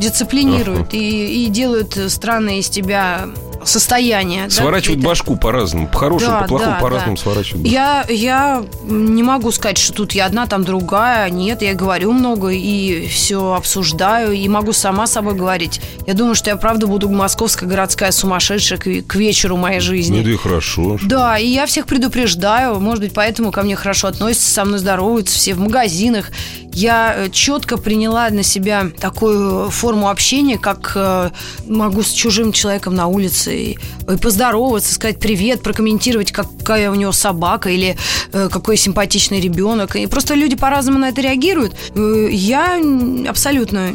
[0.00, 3.28] дисциплинируют и, и делают странное из тебя
[3.62, 4.44] состояние.
[4.44, 5.06] да, Сворачивают какие-то.
[5.08, 5.86] башку по-разному.
[5.88, 7.22] По-хорошему, Да, по-плохому, да, по-разному да.
[7.22, 7.72] сворачивают башку.
[7.74, 11.28] Я, я не могу сказать, что тут я одна, там другая.
[11.30, 15.80] Нет, я говорю много и все обсуждаю, и могу сама с собой говорить.
[16.06, 20.18] Я думаю, что я правда буду московская городская сумасшедшая к, к вечеру моей жизни.
[20.18, 20.98] Ну, да и хорошо.
[21.02, 25.36] Да, и я всех предупреждаю, может быть, поэтому ко мне хорошо относятся, со мной здороваются
[25.36, 26.30] все в магазинах.
[26.72, 31.30] Я четко приняла на себя такую форму общения, как э,
[31.66, 33.78] могу с чужим человеком на улице и,
[34.12, 37.96] и поздороваться, сказать привет, прокомментировать, какая у него собака или
[38.32, 39.96] э, какой симпатичный ребенок.
[39.96, 41.74] И просто люди по-разному на это реагируют.
[41.94, 42.80] Э, Я
[43.28, 43.92] абсолютно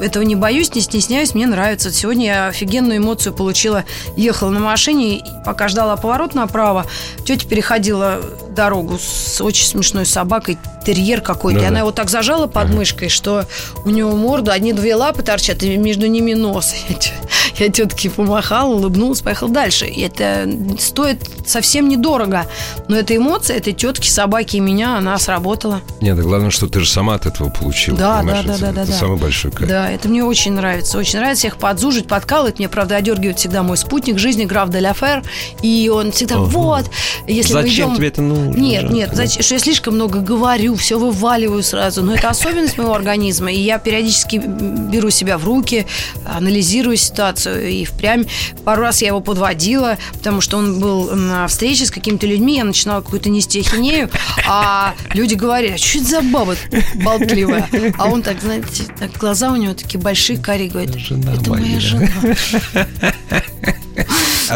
[0.00, 1.92] этого не боюсь, не стесняюсь, мне нравится.
[1.92, 3.84] Сегодня я офигенную эмоцию получила.
[4.16, 6.86] Ехала на машине, пока ждала поворот направо,
[7.24, 11.58] тетя переходила дорогу с очень смешной собакой, терьер какой-то.
[11.58, 11.68] И Да-да.
[11.70, 13.46] она его так зажала под мышкой, что
[13.84, 16.74] у него морду, одни две лапы торчат, и между ними нос.
[17.58, 19.86] Я тетке помахала, улыбнулась, поехала дальше.
[19.86, 22.46] И это стоит совсем недорого.
[22.88, 25.82] Но эта эмоция этой тетки, собаки и меня, она сработала.
[26.00, 27.98] Нет, да главное, что ты же сама от этого получила.
[27.98, 28.98] Да, да, да, да, да, это да.
[28.98, 29.68] самый большой кайф.
[29.68, 30.96] Да, да, это мне очень нравится.
[30.96, 32.58] Очень нравится их подзужить, подкалывать.
[32.58, 35.24] Мне, правда, одергивает всегда мой спутник жизни, граф Деляфер.
[35.60, 36.44] И он всегда, ага.
[36.44, 36.90] вот,
[37.26, 37.96] если Зачем мы идем...
[37.96, 38.60] тебе это нужно?
[38.60, 42.02] Нет, нет, зачем, что я слишком много говорю, все вываливаю сразу.
[42.02, 43.50] Но это особенность моего организма.
[43.50, 45.86] И я периодически беру себя в руки,
[46.24, 47.41] анализирую ситуацию.
[47.50, 48.24] И впрямь
[48.64, 52.64] пару раз я его подводила, потому что он был на встрече с какими-то людьми, я
[52.64, 54.10] начинала какую-то нести ахинею,
[54.48, 56.56] а люди говорили, а что это за баба
[56.94, 57.68] болтливая?
[57.98, 61.62] А он так, знаете, так глаза у него такие большие, карие, говорит, жена это моя.
[61.62, 62.08] моя жена.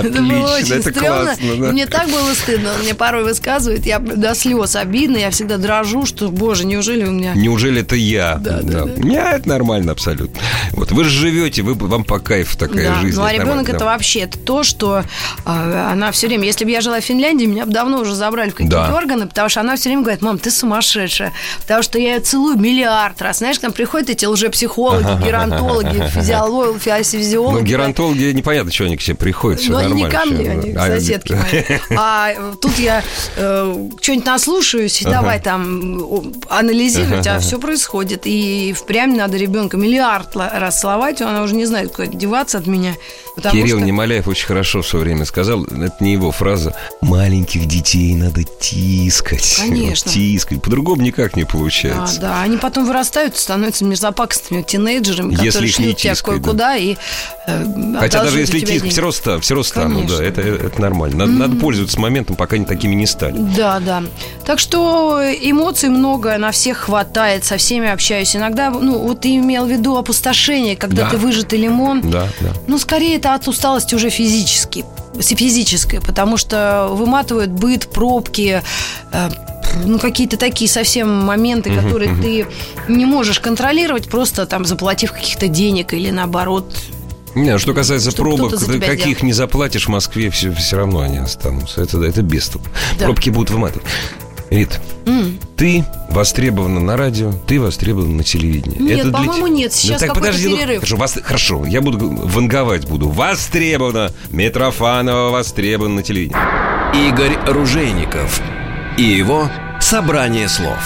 [0.05, 1.25] Это было очень это стрёмно.
[1.25, 1.73] классно, да.
[1.73, 2.71] Мне так было стыдно.
[2.75, 7.11] Он мне порой высказывает, я до слез обидно, я всегда дрожу, что, боже, неужели у
[7.11, 7.35] меня...
[7.35, 8.37] Неужели это я?
[8.37, 8.93] Да, да, да.
[9.03, 10.41] Не, это нормально абсолютно.
[10.73, 13.17] Вот вы же живете, вы, вам по кайфу такая Да, жизнь.
[13.17, 13.85] ну а это ребенок это да.
[13.87, 15.03] вообще это то, что
[15.45, 18.51] а, она все время, если бы я жила в Финляндии, меня бы давно уже забрали
[18.51, 18.95] в какие-то Да.
[18.97, 21.33] органы, потому что она все время говорит, мам, ты сумасшедшая,
[21.63, 23.39] потому что я ее целую миллиард раз.
[23.39, 27.61] Знаешь, к нам приходят эти лжепсихологи, геронтологи, физиологи, физиологи.
[27.61, 30.77] Ну, геронтологи, непонятно, что они к себе приходят, Но они не ко мне, они к
[30.77, 31.65] А, соседке моей.
[31.97, 33.03] А э, тут я
[33.37, 38.23] э, что-нибудь наслушаюсь, и давай там анализировать, а все происходит.
[38.25, 42.95] И впрямь надо ребенка миллиард раз целовать, она уже не знает, куда деваться от меня.
[43.53, 48.43] Кирилл Немоляев очень хорошо в свое время сказал, это не его фраза, маленьких детей надо
[48.45, 49.57] тискать.
[49.61, 50.11] Конечно.
[50.11, 50.63] Тискать.
[50.63, 52.21] По-другому никак не Да, получается.
[52.21, 56.97] да, они потом вырастают и становятся мерзопакостными тинейджерами, которые шлют тебя тискать, кое-куда и
[57.47, 57.65] э,
[57.99, 58.93] Хотя даже если тебя тиск, деньги.
[58.93, 60.43] все равно, ста- все равно станут, Конечно.
[60.43, 61.17] да, это, это нормально.
[61.27, 63.37] Надо, надо пользоваться моментом, пока они такими не стали.
[63.57, 64.03] Да, да.
[64.45, 68.35] Так что эмоций много, на всех хватает, со всеми общаюсь.
[68.37, 71.11] Иногда, ну, вот ты имел в виду опустошение, когда Да.
[71.11, 72.01] ты выжатый лимон.
[72.03, 72.49] Да, да.
[72.67, 74.85] Ну, скорее, это от усталости уже физически,
[75.21, 78.63] физической, потому что выматывают быт, пробки,
[79.13, 79.29] э,
[79.85, 82.47] ну, какие-то такие совсем моменты, которые ты
[82.89, 86.75] не можешь контролировать, просто там заплатив каких-то денег или наоборот.
[87.37, 91.83] Не, что касается Чтобы пробок, каких не заплатишь в Москве, все, все равно они останутся.
[91.83, 92.69] Это, это без толку.
[92.99, 93.05] Да.
[93.05, 93.87] Пробки будут выматывать.
[94.49, 95.39] Рит, М.
[95.57, 98.79] ты востребована на радио, ты востребована на телевидении.
[98.81, 99.73] Нет, Это для по-моему, нет.
[99.75, 100.77] Ну Сейчас так, какой-то подожди, ну, перерыв.
[100.81, 103.09] хорошо, вас- хорошо, я буду ванговать буду.
[103.09, 104.13] Востребована.
[104.31, 107.09] Митрофанова востребована на телевидении.
[107.09, 108.41] Игорь Ружейников
[108.97, 110.79] и его «Собрание слов».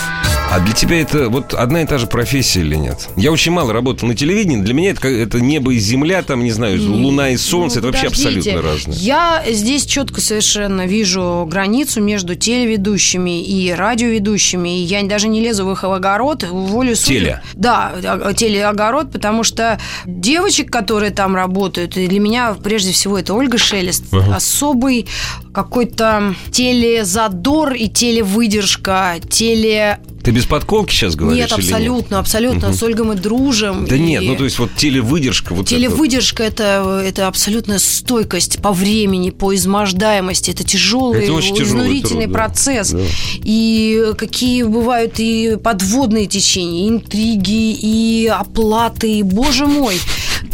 [0.53, 3.09] А для тебя это вот одна и та же профессия или нет?
[3.17, 4.61] Я очень мало работал на телевидении.
[4.61, 7.81] Для меня это, это небо и земля, там, не знаю, луна и солнце.
[7.81, 8.51] Ну, это вообще подождите.
[8.51, 8.97] абсолютно разное.
[8.97, 14.81] Я здесь четко совершенно вижу границу между телеведущими и радиоведущими.
[14.81, 17.21] И я даже не лезу в их огород, волю судеб.
[17.21, 17.43] Теле.
[17.55, 23.35] Да, о- телеогород, потому что девочек, которые там работают, и для меня прежде всего это
[23.35, 25.07] Ольга Шелест, особый
[25.55, 30.01] какой-то телезадор и телевыдержка, теле...
[30.23, 32.73] Ты без подколки сейчас говоришь нет, абсолютно, абсолютно.
[32.73, 33.85] С Ольгой мы дружим.
[33.87, 35.53] Да и- нет, ну то есть вот телевыдержка.
[35.55, 35.75] Вот это.
[35.77, 40.51] Телевыдержка это, это абсолютная стойкость по времени, по измождаемости.
[40.51, 42.39] Это тяжелый, Это очень изнурительный труд, да.
[42.39, 42.91] процесс.
[42.91, 43.01] Да.
[43.45, 50.01] И какие бывают и подводные течения, и интриги, и оплаты, и, боже мой.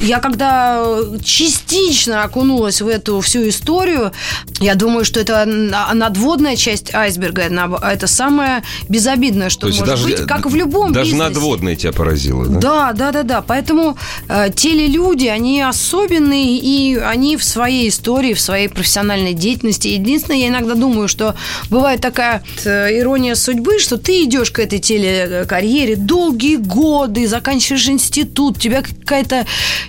[0.01, 0.85] Я когда
[1.25, 4.13] частично окунулась в эту всю историю,
[4.61, 10.05] я думаю, что это на- надводная часть айсберга, это самое безобидное, что То есть может
[10.05, 11.25] даже, быть, как в любом Даже бизнесе.
[11.29, 12.61] надводная тебя поразила, да?
[12.61, 13.43] Да, да, да, да.
[13.43, 13.97] Поэтому
[14.29, 19.89] э, телелюди, они особенные, и они в своей истории, в своей профессиональной деятельности.
[19.89, 21.35] Единственное, я иногда думаю, что
[21.71, 28.59] бывает такая э, ирония судьбы, что ты идешь к этой телекарьере долгие годы, заканчиваешь институт,
[28.61, 29.47] тебя какая-то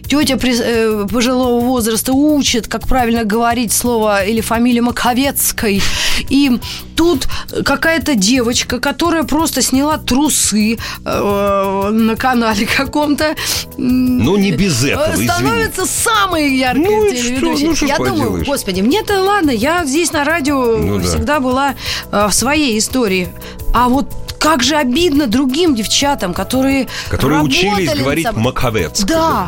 [0.08, 5.82] тетя при- э, пожилого возраста учит, как правильно говорить слово или фамилию Маковецкой.
[6.30, 6.60] И
[6.96, 7.28] тут
[7.66, 13.36] какая-то девочка, которая просто сняла трусы э, на канале каком-то.
[13.78, 15.28] Ну, не без этого, извини.
[15.30, 17.66] Становится самой яркой Ну, и что?
[17.66, 18.48] Ну, что я думаю, поделаешь?
[18.48, 21.04] господи, мне-то ладно, я здесь на радио Ну, да.
[21.08, 21.76] всегда была
[22.12, 23.30] э, в своей истории.
[23.74, 24.08] А вот
[24.40, 28.44] как же обидно другим девчатам, которые Которые учились говорить собой.
[28.44, 29.06] маковецко.
[29.08, 29.48] Да.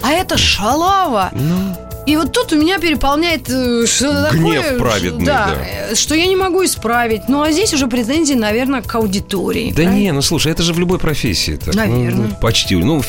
[0.00, 1.30] а это шалава.
[2.08, 5.90] И вот тут у меня переполняет э, что-то Гнев такое, праведный, да, да.
[5.90, 7.28] э, что я не могу исправить.
[7.28, 9.68] Ну, а здесь уже претензии, наверное, к аудитории.
[9.68, 9.94] Да правильно?
[9.94, 11.74] не, ну слушай, это же в любой профессии так.
[11.74, 12.28] Наверно.
[12.28, 12.76] Ну, почти.
[12.76, 13.02] Ну,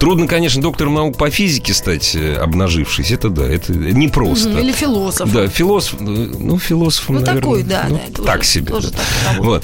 [0.00, 3.10] трудно, конечно, доктором наук по физике стать, э, обнажившись.
[3.10, 4.48] Это да, это непросто.
[4.48, 5.30] Мгм, Или философ.
[5.30, 7.42] Да, философ, ну, философом, Ну, наверное.
[7.42, 8.72] такой, да, ну, да, так уже себе.
[8.72, 8.98] тоже да.
[9.28, 9.62] так вот.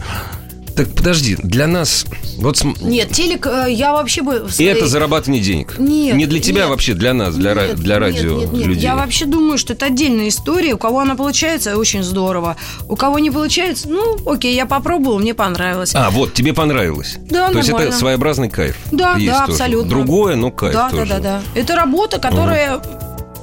[0.79, 2.07] Так подожди, для нас...
[2.37, 4.47] Вот Нет, телек э, я вообще бы...
[4.49, 5.77] И своей- это зарабатывание денег.
[5.77, 6.71] Нет, Не для тебя нет.
[6.71, 8.67] вообще, для нас, для, ра- Нет, для нет, радио нет, нет.
[8.69, 8.83] людей.
[8.85, 10.75] Я вообще думаю, что это отдельная история.
[10.75, 12.57] У кого она получается, очень здорово.
[12.88, 15.97] У кого не получается, ну, окей, я попробовала, мне понравилось.
[15.97, 17.17] А, вот, тебе понравилось.
[17.29, 17.88] Да, То есть нормально.
[17.88, 18.77] это своеобразный кайф.
[18.93, 19.53] Да, Есть да, тоже.
[19.55, 19.91] абсолютно.
[19.91, 21.07] Другое, но кайф да, тоже.
[21.07, 21.61] да, да, да.
[21.61, 22.81] Это работа, которая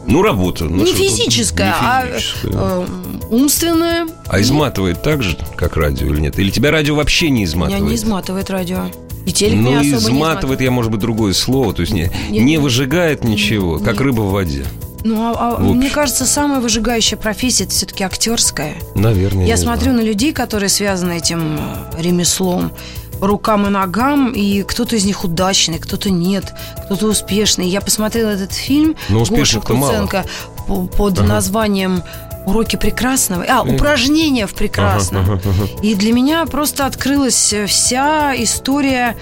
[0.08, 0.65] Ну, работа.
[0.65, 2.52] ну, не физическая, не а физическая.
[2.54, 2.86] э,
[3.30, 4.08] умственная.
[4.28, 6.38] А изматывает так же, как радио или нет?
[6.39, 7.84] Или тебя радио вообще не Меня изматывает?
[7.84, 8.80] не изматывает радио.
[9.26, 11.74] И телек Ну, меня не изматывает, я, может быть, другое слово.
[11.74, 14.02] То есть не, Нет, не выжигает ничего, как Нет.
[14.02, 14.65] рыба в воде.
[15.04, 18.76] Ну, а- а мне кажется, самая выжигающая профессия это все-таки актерская.
[18.96, 19.46] Наверное.
[19.46, 22.72] Я не смотрю на людей, которые связаны этим э, ремеслом
[23.21, 26.54] рукам и ногам, и кто-то из них удачный, кто-то нет,
[26.86, 27.67] кто-то успешный.
[27.67, 29.89] Я посмотрела этот фильм Но Гоши мало.
[29.91, 30.25] Куценко
[30.67, 32.04] по- под названием
[32.45, 33.43] «Уроки прекрасного».
[33.47, 35.23] А, «Упражнения в прекрасном».
[35.23, 35.82] Ага, ага, ага.
[35.82, 39.15] И для меня просто открылась э, вся история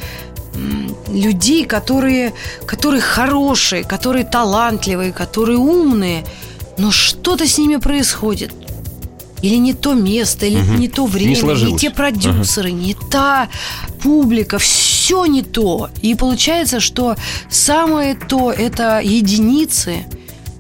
[1.07, 2.33] людей, которые,
[2.65, 6.25] которые хорошие, которые талантливые, которые умные,
[6.77, 8.53] но что-то с ними происходит.
[9.43, 10.79] Или не то место, или Мгм.
[10.79, 11.81] не то Не время, не, сложилось.
[11.81, 13.49] те продюсеры, не та
[14.01, 15.89] публика, все не то.
[16.01, 17.15] И получается, что
[17.49, 20.05] самое то это единицы.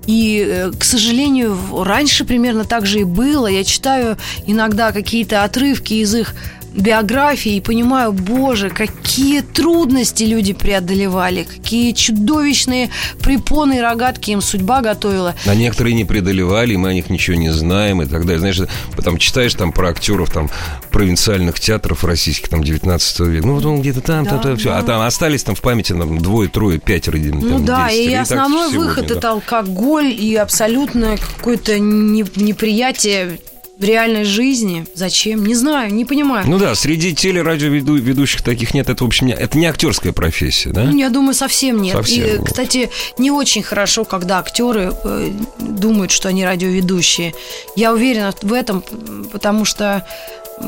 [0.05, 3.47] И, э, к сожалению, раньше примерно так же и было.
[3.47, 6.35] Я читаю иногда какие-то отрывки из их
[6.73, 12.89] биографии и понимаю, боже, какие трудности люди преодолевали, какие чудовищные
[13.21, 15.35] препоны и рогатки им судьба готовила.
[15.45, 18.39] А некоторые не преодолевали, мы о них ничего не знаем и так далее.
[18.39, 18.59] Знаешь,
[18.95, 20.49] потом читаешь там про актеров там
[20.91, 23.47] провинциальных театров российских там 19 века.
[23.47, 24.69] Ну, вот он где-то там, там, Да, там, все.
[24.69, 24.77] да.
[24.79, 27.17] А там остались там в памяти там двое, трое, пятеро.
[27.17, 28.09] там, Ну да, десятеро.
[28.09, 29.15] и так основной сегодня, выход да.
[29.15, 33.39] это алкоголь и абсолютно какое-то не- неприятие
[33.77, 34.85] в реальной жизни.
[34.93, 35.45] Зачем?
[35.45, 36.45] Не знаю, не понимаю.
[36.47, 38.87] Ну да, среди телерадиоведущих таких нет.
[38.89, 40.83] Это, в общем, не- это не актерская профессия, да?
[40.83, 41.95] Ну, Я думаю, совсем нет.
[41.95, 42.47] Совсем, И, вот.
[42.47, 47.33] кстати, не очень хорошо, когда актеры э, думают, что они радиоведущие.
[47.75, 48.83] Я уверена в этом,
[49.31, 50.05] потому что,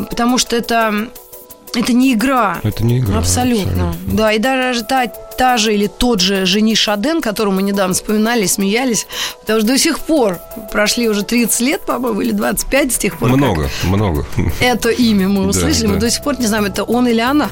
[0.10, 1.10] потому что это,
[1.76, 2.60] это не игра.
[2.64, 3.20] Это не игра.
[3.20, 3.96] Абсолютно.
[4.08, 8.46] Да, и даже та, та же или тот же Жени Шаден, которого мы недавно вспоминали,
[8.46, 9.08] смеялись,
[9.42, 10.40] потому что до сих пор
[10.72, 13.30] прошли уже 30 лет, по-моему, или 25 с тех пор.
[13.30, 14.26] Много, много.
[14.60, 16.00] Это имя мы Да, услышали, мы да.
[16.02, 17.50] до сих пор не знаем, это он или она.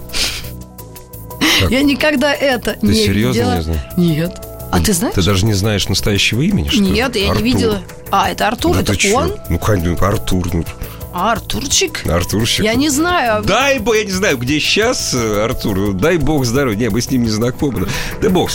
[1.60, 1.72] Как?
[1.72, 3.56] Я никогда это Ты не серьезно видела.
[3.58, 3.82] не знаешь?
[3.98, 4.42] Нет.
[4.72, 5.14] А ты знаешь?
[5.14, 6.90] Ты даже не знаешь настоящего имени, что ли?
[6.90, 7.44] Нет, я Артур.
[7.44, 7.82] не видела.
[8.10, 9.18] А, это Артур, Да это ты чё?
[9.18, 9.34] он?
[9.50, 10.50] Ну, конечно, Артур.
[10.54, 10.64] ну,
[11.14, 12.06] А, Артурчик?
[12.08, 12.66] Артурщик.
[12.66, 13.44] Я не знаю.
[13.44, 15.94] Дай бог, я не знаю, где сейчас Артур.
[15.94, 16.76] Дай бог здоровья.
[16.78, 17.88] Не, мы с ним не знакомы.
[18.22, 18.50] Да, бог.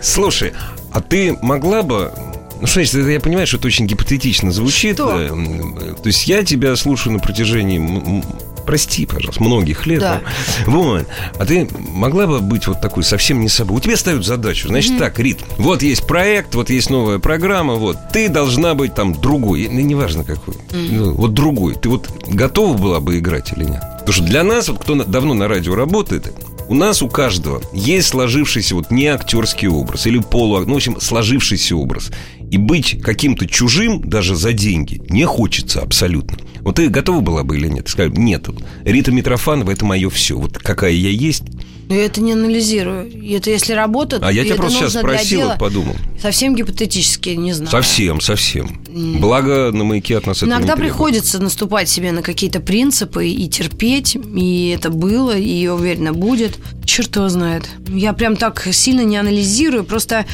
[0.00, 0.52] Слушай,
[0.92, 2.12] а ты могла бы...
[2.60, 4.94] Ну, что значит, я понимаю, что это очень гипотетично звучит.
[4.94, 5.20] Что?
[5.20, 8.22] э, э, То есть я тебя слушаю на протяжении...
[8.66, 10.00] Прости, пожалуйста, многих лет.
[10.00, 10.22] Да.
[10.66, 11.06] Вот.
[11.38, 13.76] А ты могла бы быть вот такой совсем не собой?
[13.76, 14.68] У тебя ставят задачу.
[14.68, 17.96] Значит так, Рит, вот есть проект, вот есть новая программа, вот.
[18.12, 19.68] Ты должна быть там другой.
[19.70, 20.54] Ну, неважно какой.
[20.72, 21.74] Ну, вот другой.
[21.74, 23.80] Ты вот готова была бы играть или нет?
[24.00, 26.32] Потому что для нас, вот кто давно на радио работает,
[26.68, 31.00] у нас у каждого есть сложившийся вот не актерский образ или полу, ну, в общем,
[31.00, 32.10] сложившийся образ.
[32.50, 36.38] И быть каким-то чужим даже за деньги не хочется абсолютно.
[36.60, 37.88] Вот ты готова была бы или нет?
[37.88, 38.48] Скажи, нет.
[38.84, 40.36] Рита Митрофанова– это мое все.
[40.36, 41.44] Вот какая я есть.
[41.88, 43.08] Но я это не анализирую.
[43.10, 45.94] И Это если работа, А я и тебя просто сейчас спросил, вот подумал.
[46.20, 47.70] Совсем гипотетически, не знаю.
[47.70, 48.82] Совсем, совсем.
[49.20, 54.16] Благо на маяке от нас Иногда не приходится наступать себе на какие-то принципы и терпеть,
[54.16, 56.58] и это было, и я уверена будет.
[56.84, 57.68] Черт его знает.
[57.88, 60.26] Я прям так сильно не анализирую, просто,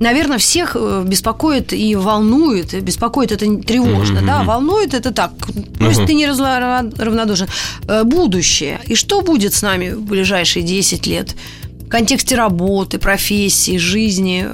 [0.00, 2.82] наверное, всех э, беспокоит и волнует.
[2.82, 5.32] Беспокоит это тревожно, да, волнует это так.
[5.78, 7.46] Пусть ты не равнодушен.
[7.88, 8.80] Э, Будущее.
[8.86, 11.34] И что будет с нами в ближайшие 10 лет?
[11.86, 14.46] В контексте работы, профессии, жизни,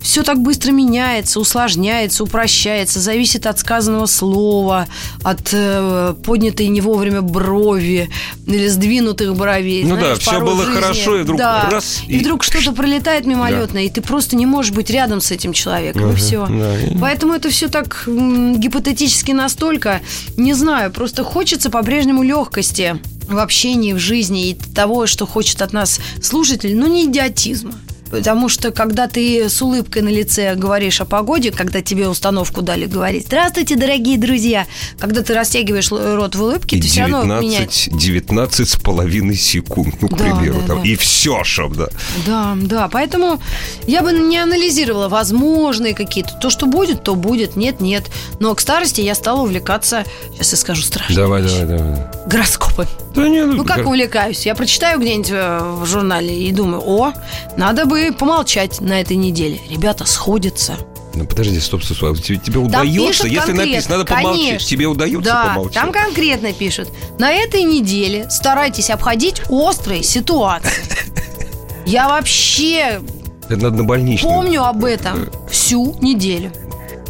[0.00, 4.86] все так быстро меняется, усложняется, упрощается, зависит от сказанного слова,
[5.22, 8.08] от э, поднятой не вовремя брови
[8.46, 9.84] или сдвинутых бровей.
[9.84, 12.44] Ну да, Знаешь, всё порой было жизни- хорошо, и вдруг да, раз, и, и- вдруг
[12.44, 16.46] что-то пролетает мимолетно, и ты просто не можешь быть рядом с этим человеком, и все.
[16.46, 20.00] да, Поэтому это все так м, гипотетически настолько,
[20.36, 25.72] не знаю, просто хочется по-прежнему легкости в общении, в жизни и того, что хочет от
[25.72, 27.72] нас слушатель, но не идиотизма.
[28.10, 32.86] Потому что когда ты с улыбкой на лице говоришь о погоде, когда тебе установку дали
[32.86, 34.66] говорить «Здравствуйте, дорогие друзья»,
[34.98, 37.42] когда ты растягиваешь рот в улыбке, И ты все равно 19,
[37.88, 38.02] меняешь.
[38.02, 40.60] 19 с половиной секунд, ну, к Да, примеру.
[40.62, 40.82] да, там.
[40.82, 40.88] да.
[40.88, 41.88] И все, чтоб, да.
[42.26, 43.40] Да, да, поэтому
[43.86, 46.32] я бы не анализировала возможные какие-то.
[46.40, 48.04] То, что будет, то будет, нет, нет.
[48.40, 52.06] Но к старости я стала увлекаться, сейчас я скажу страшно, Давай, давай, давай.
[52.26, 52.86] гороскопы.
[53.18, 54.46] Да не, Ну, как увлекаюсь?
[54.46, 57.12] Я прочитаю где-нибудь э, в журнале и думаю, о,
[57.56, 59.60] надо бы помолчать на этой неделе.
[59.68, 60.76] Ребята сходятся.
[61.14, 62.18] Ну, подожди, стоп, стоп, стоп.
[62.20, 64.40] Тебе, тебе удается, если написано, надо помолчать.
[64.46, 64.68] конечно.
[64.68, 65.74] Тебе удается да, помолчать?
[65.74, 66.90] там конкретно пишут.
[67.18, 70.70] На этой неделе старайтесь обходить острые ситуации.
[71.86, 73.00] Я вообще
[73.48, 74.32] Это надо на больничную.
[74.32, 76.52] помню об этом всю неделю.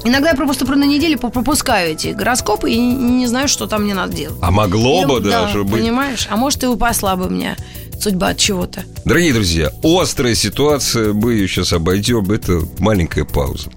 [0.08, 3.92] Иногда я просто про на неделю пропускаю эти гороскопы и не знаю, что там мне
[3.92, 4.38] надо делать.
[4.40, 5.82] А могло бы И- да, даже быть.
[5.82, 6.26] Понимаешь?
[6.30, 7.56] А может, и упасла бы меня
[8.00, 8.84] судьба от чего-то.
[9.04, 12.30] Дорогие друзья, острая ситуация, мы ее сейчас обойдем.
[12.32, 13.68] Это маленькая пауза.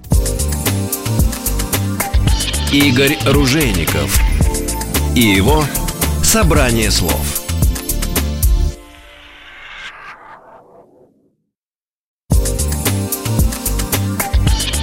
[2.71, 4.17] Игорь Ружейников
[5.15, 5.65] и его
[6.23, 7.40] «Собрание слов».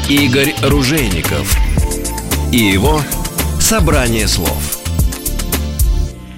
[0.09, 1.55] Игорь Ружейников
[2.51, 3.03] и его
[3.61, 4.79] «Собрание слов».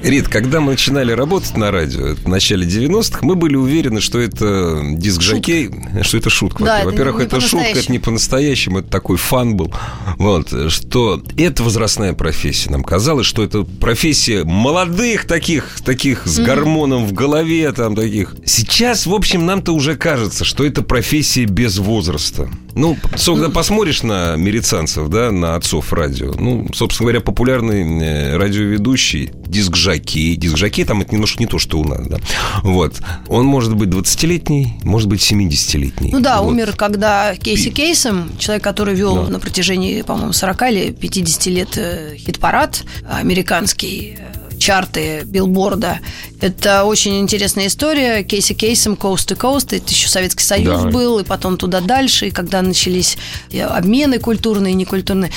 [0.03, 4.19] Рит, когда мы начинали работать на радио это в начале 90-х, мы были уверены, что
[4.19, 5.71] это диск-жокей,
[6.03, 6.65] что это шутка.
[6.65, 9.73] Да, это Во-первых, не это шутка, это не по-настоящему, это такой фан был.
[10.17, 12.71] Вот, что это возрастная профессия.
[12.71, 18.35] Нам казалось, что это профессия молодых таких, таких с гормоном в голове, там таких.
[18.45, 22.51] Сейчас, в общем, нам-то уже кажется, что это профессия без возраста.
[22.81, 29.31] Ну, когда посмотришь на американцев, да, на отцов радио, ну, собственно говоря, популярный э, радиоведущий,
[29.47, 32.19] диск-жокей, диск-жокей, там это немножко не то, что у нас, да,
[32.63, 36.11] вот, он может быть 20-летний, может быть 70-летний.
[36.13, 36.53] Ну да, Вот.
[36.53, 42.17] умер, когда Кейси Кейсом, человек, который вел на протяжении, по-моему, 40 или 50 лет э,
[42.17, 45.99] хит-парад американский, э, чарты билборда.
[46.41, 48.23] Это очень интересная история.
[48.23, 50.89] Кейси Кейсом, Coast to Coast, это еще Советский Союз Да.
[50.91, 53.17] был, и потом туда дальше, и когда начались
[53.51, 55.33] э, обмены культурные и некультурные.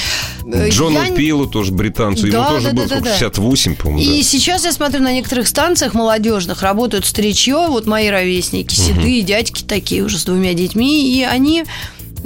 [0.46, 3.10] Э, Джону я- Пилу тоже британцу, Да, ему тоже да, было да, да, да.
[3.12, 4.24] 68, по-моему, И да.
[4.24, 10.04] сейчас я смотрю на некоторых станциях молодежных работают старичье, вот мои ровесники, седые дядьки такие
[10.04, 11.64] уже с двумя детьми, и они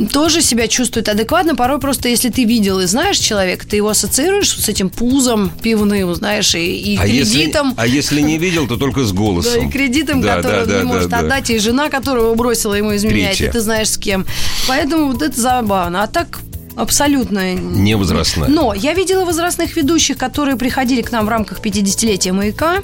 [0.05, 1.55] тоже себя чувствуют адекватно.
[1.55, 6.13] Порой просто, если ты видел и знаешь человека, ты его ассоциируешь с этим пузом пивным,
[6.13, 6.59] знаешь, и,
[6.93, 7.73] и А если, кредитом.
[7.77, 9.53] а если не видел, то только с голосом.
[9.61, 11.19] Да, и кредитом, Да, который да, он да, не да, может да.
[11.19, 13.49] отдать, и жена, которого бросила, ему изменяет, Третья.
[13.49, 14.25] и ты знаешь с кем.
[14.67, 16.03] Поэтому вот это забавно.
[16.03, 16.39] А так
[16.75, 18.49] абсолютно Не возрастная.
[18.49, 22.83] но я видела возрастных ведущих, которые приходили к нам в рамках 50-летия «Маяка»,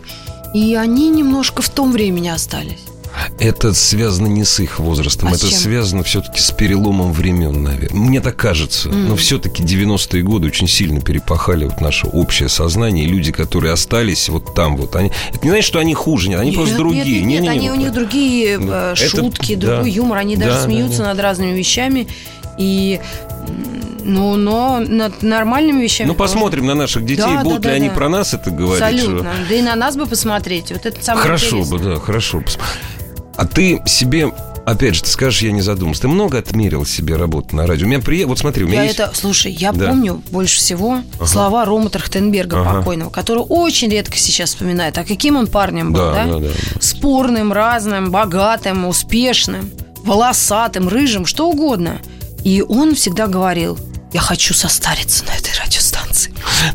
[0.55, 2.80] и они немножко в том времени остались.
[3.39, 5.57] Это связано не с их возрастом, А это чем?
[5.57, 7.99] связано все-таки с переломом времен, наверное.
[7.99, 8.89] Мне так кажется.
[8.89, 13.05] Но все-таки 90-е годы очень сильно перепахали вот наше общее сознание.
[13.05, 15.11] И люди, которые остались вот там вот, они...
[15.34, 17.21] Это не значит, что они хуже, нет, они Нет, просто нет, другие.
[17.21, 17.95] Нет, нет, Не-не-не, они, у вот них так.
[17.95, 18.89] другие Да.
[18.91, 19.67] э, Это- шутки, да.
[19.76, 21.05] другой юмор, они даже Да, да, смеются да.
[21.09, 22.07] над разными вещами.
[22.57, 22.99] И,
[24.03, 26.07] ну, но над нормальными вещами.
[26.07, 27.95] Ну, посмотрим на наших детей, Да, будут да, ли да, они да.
[27.95, 28.82] про нас это говорить.
[28.84, 29.32] Абсолютно.
[29.49, 30.71] Да и на нас бы посмотреть.
[30.71, 31.78] Вот это самое Хорошо интересное.
[31.80, 32.43] бы, да, хорошо.
[33.36, 34.31] А ты себе,
[34.65, 36.03] опять же, ты скажешь, я не задумался.
[36.03, 37.86] Ты много отмерил себе работы на радио?
[37.86, 38.25] У меня при...
[38.25, 38.99] Вот смотри, у меня Я есть...
[38.99, 39.88] это, слушай, я Да.
[39.88, 42.79] помню больше всего слова Рома Трахтенберга Ага.
[42.79, 44.97] покойного, который очень редко сейчас вспоминает.
[44.97, 46.25] А каким он парнем был, Да, да?
[46.25, 49.69] да, да, Спорным, разным, богатым, успешным,
[50.03, 51.99] волосатым, рыжим, что угодно.
[52.43, 53.79] И он всегда говорил,
[54.13, 55.82] я хочу состариться на этой радиостанции.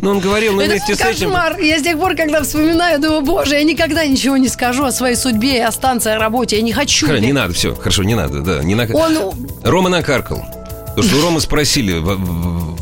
[0.01, 1.31] Но он говорил, но вместе с этим...
[1.31, 1.59] кошмар.
[1.61, 5.17] Я с тех пор, когда вспоминаю, думаю, боже, я никогда ничего не скажу о своей
[5.17, 6.57] судьбе и о станции, о работе.
[6.57, 7.07] Я не хочу.
[7.07, 8.63] Хорошо, не надо, все, хорошо, не надо, да.
[8.63, 8.85] Не на...
[8.95, 9.33] Он
[9.65, 10.45] Рома накаркал.
[10.89, 12.03] Потому что у Ромы спросили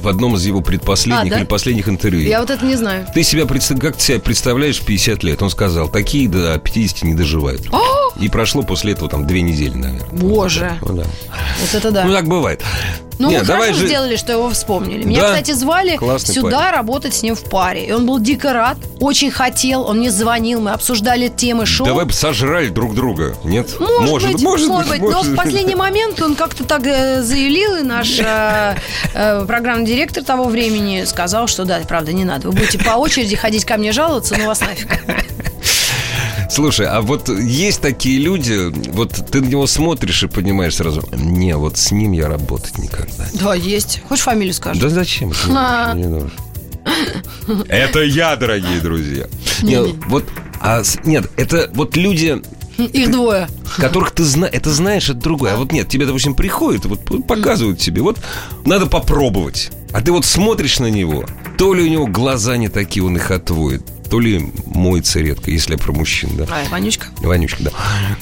[0.06, 1.38] в, одном из его предпоследних А, да?
[1.40, 2.28] или последних интервью.
[2.28, 3.06] Я вот это не знаю.
[3.12, 5.42] Ты себя представ- как ты себя представляешь в 50 лет?
[5.42, 7.62] Он сказал, такие до 50 не доживают.
[8.18, 10.06] И прошло после этого там две недели, наверное.
[10.12, 10.78] Боже.
[10.80, 11.02] Ну, да.
[11.60, 12.04] Вот это да.
[12.04, 12.62] Ну, так бывает.
[13.18, 15.04] Ну, Нет, давай хорошо же- сделали, что его вспомнили.
[15.04, 16.76] Меня, Да, кстати, звали классный сюда парень.
[16.76, 17.86] работать с ним в паре.
[17.86, 21.86] И он был дико рад, очень хотел, он мне звонил, мы обсуждали темы шоу.
[21.86, 23.34] Давай бы сожрали друг друга.
[23.42, 23.68] Нет?
[23.80, 28.18] Может, быть, может, быть, но в последний момент он как-то так э, заявил, и наш
[28.18, 28.76] э,
[29.14, 32.48] э, программный директор того времени сказал, что да, правда, не надо.
[32.50, 34.88] Вы будете по очереди ходить ко мне жаловаться, ну вас нафиг.
[36.50, 41.56] Слушай, а вот есть такие люди, вот ты на него смотришь и понимаешь сразу, не,
[41.56, 43.24] вот с ним я работать никогда.
[43.32, 44.02] Да, есть.
[44.08, 44.80] Хочешь фамилию скажу?
[44.80, 45.30] Да зачем?
[45.30, 45.94] Не А.
[45.94, 46.30] нужно, не нужно.
[47.68, 49.26] Это я, дорогие друзья.
[49.62, 50.24] Нет, вот,
[50.60, 52.42] а, нет, это вот люди,
[52.78, 53.48] Их двое.
[53.76, 55.54] Которых ты знаешь, это знаешь, это другое.
[55.54, 58.18] А вот нет, тебе, допустим, приходят, вот показывают тебе, вот
[58.64, 59.70] надо попробовать.
[59.92, 61.24] А ты вот смотришь на него,
[61.56, 65.72] то ли у него глаза не такие, он их отводит, то ли моется редко, если
[65.72, 66.44] я про мужчин, да.
[66.50, 67.06] А, Ванючка?
[67.18, 67.70] Ванючка, да.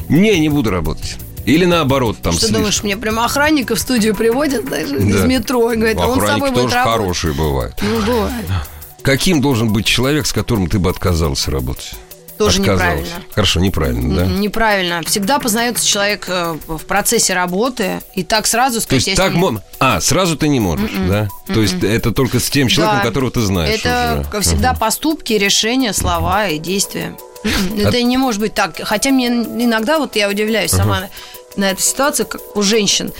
[0.08, 1.16] Не, не буду работать.
[1.46, 5.26] Или наоборот, там Что слишком- думаешь, мне прямо охранника в студию приводят даже из Да.
[5.26, 6.98] метро и говорят, а он с Охранники тобой будет тоже работать.
[7.00, 7.74] хорошие бывают.
[7.82, 8.34] Ну, бывает.
[9.02, 11.92] Каким должен быть человек, с которым ты бы отказался работать?
[12.38, 13.06] Тоже неправильно.
[13.32, 14.26] Хорошо, неправильно, да?
[14.26, 15.02] Неправильно.
[15.04, 19.26] Всегда познается человек э, в процессе работы, и так сразу То сказать, есть я с
[19.26, 19.60] так ним-.
[19.78, 21.28] А, сразу ты не можешь, да?
[21.46, 23.04] То есть это только с тем человеком, Да.
[23.08, 24.40] которого ты знаешь Это, уже.
[24.42, 27.16] всегда, поступки, решения, слова и действия.
[27.78, 28.80] Это не может быть так.
[28.82, 31.08] Хотя мне иногда, вот я удивляюсь сама
[31.56, 33.12] на эту ситуацию, как у женщин.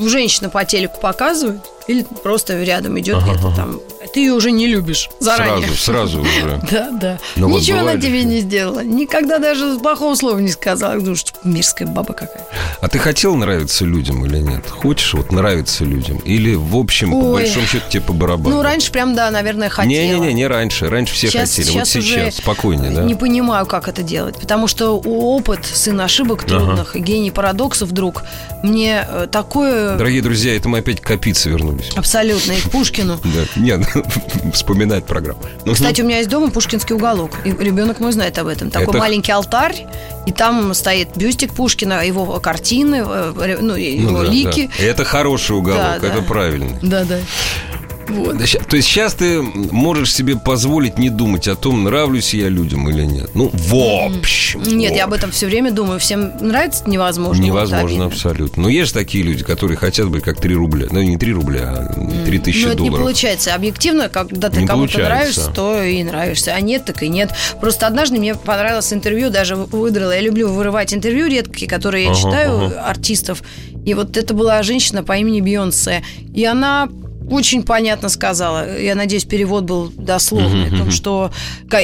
[0.00, 3.80] У женщины по телеку показывают, или просто рядом идет где-то там.
[4.12, 5.68] Ты ее уже не любишь заранее.
[5.76, 6.60] Сразу, сразу уже.
[6.70, 7.18] Да, да.
[7.36, 8.80] Ну вот Ничего она бывает тебе не сделала.
[8.80, 10.96] Никогда даже плохого слова не сказала.
[10.98, 12.46] Думаю, что мирская баба какая.
[12.80, 14.68] А ты хотел нравиться людям или нет?
[14.68, 16.18] Хочешь вот нравиться людям?
[16.18, 17.32] Или в общем, по Ой.
[17.42, 18.56] большому счету, тебе по барабану?
[18.56, 19.88] Ну, раньше прям, да, наверное, хотела.
[19.90, 20.88] Не-не-не, не раньше.
[20.88, 21.66] Раньше все Сейчас- хотели.
[21.66, 23.02] сейчас вот сейчас спокойнее, да?
[23.02, 24.36] Не понимаю, как это делать.
[24.36, 28.22] Потому что опыт, сын ошибок трудных, и гений парадоксов вдруг
[28.62, 29.96] мне э, такое...
[29.96, 31.96] Дорогие друзья, это мы опять к Капице вернулись.
[31.96, 33.18] Абсолютно, и к Пушкину.
[33.24, 33.60] Да.
[33.60, 33.82] Нет,
[34.52, 35.40] вспоминать программу.
[35.64, 37.32] Ну, Кстати, у меня есть дома Пушкинский уголок.
[37.44, 38.70] И ребенок мой знает об этом.
[38.70, 39.86] Такой маленький алтарь,
[40.26, 44.70] и там стоит бюстик Пушкина, его картины, э, ну, ну его лики.
[44.78, 46.78] Это хороший уголок, это правильно.
[46.82, 47.18] Да, да.
[48.46, 52.88] Ща- То есть сейчас ты можешь себе позволить не думать о том, нравлюсь я людям
[52.88, 53.30] или нет.
[53.34, 53.74] Ну, в
[54.18, 54.62] общем.
[54.62, 55.98] Нет, в я об этом все время думаю.
[56.00, 57.40] Всем нравится невозможно.
[57.42, 58.62] Вот Невозможно абсолютно.
[58.64, 60.86] Но есть же такие люди, которые хотят быть как 3 рубля.
[60.90, 63.06] Ну, не 3 рубля, а 3 тысячи Ну, это не долларов.
[63.06, 63.54] получается.
[63.54, 66.52] Объективно, когда ты кому-то нравишься, то и нравишься.
[66.54, 67.30] А нет, так и нет.
[67.60, 70.12] Просто однажды мне понравилось интервью, даже выдрала.
[70.12, 72.82] Я люблю вырывать интервью редкие, которые я Ага, читаю, ага.
[72.86, 73.42] артистов.
[73.84, 76.02] И вот это была женщина по имени Бейонсе.
[76.34, 76.88] И она
[77.30, 81.30] очень понятно сказала, я надеюсь, перевод был дословный, о том, что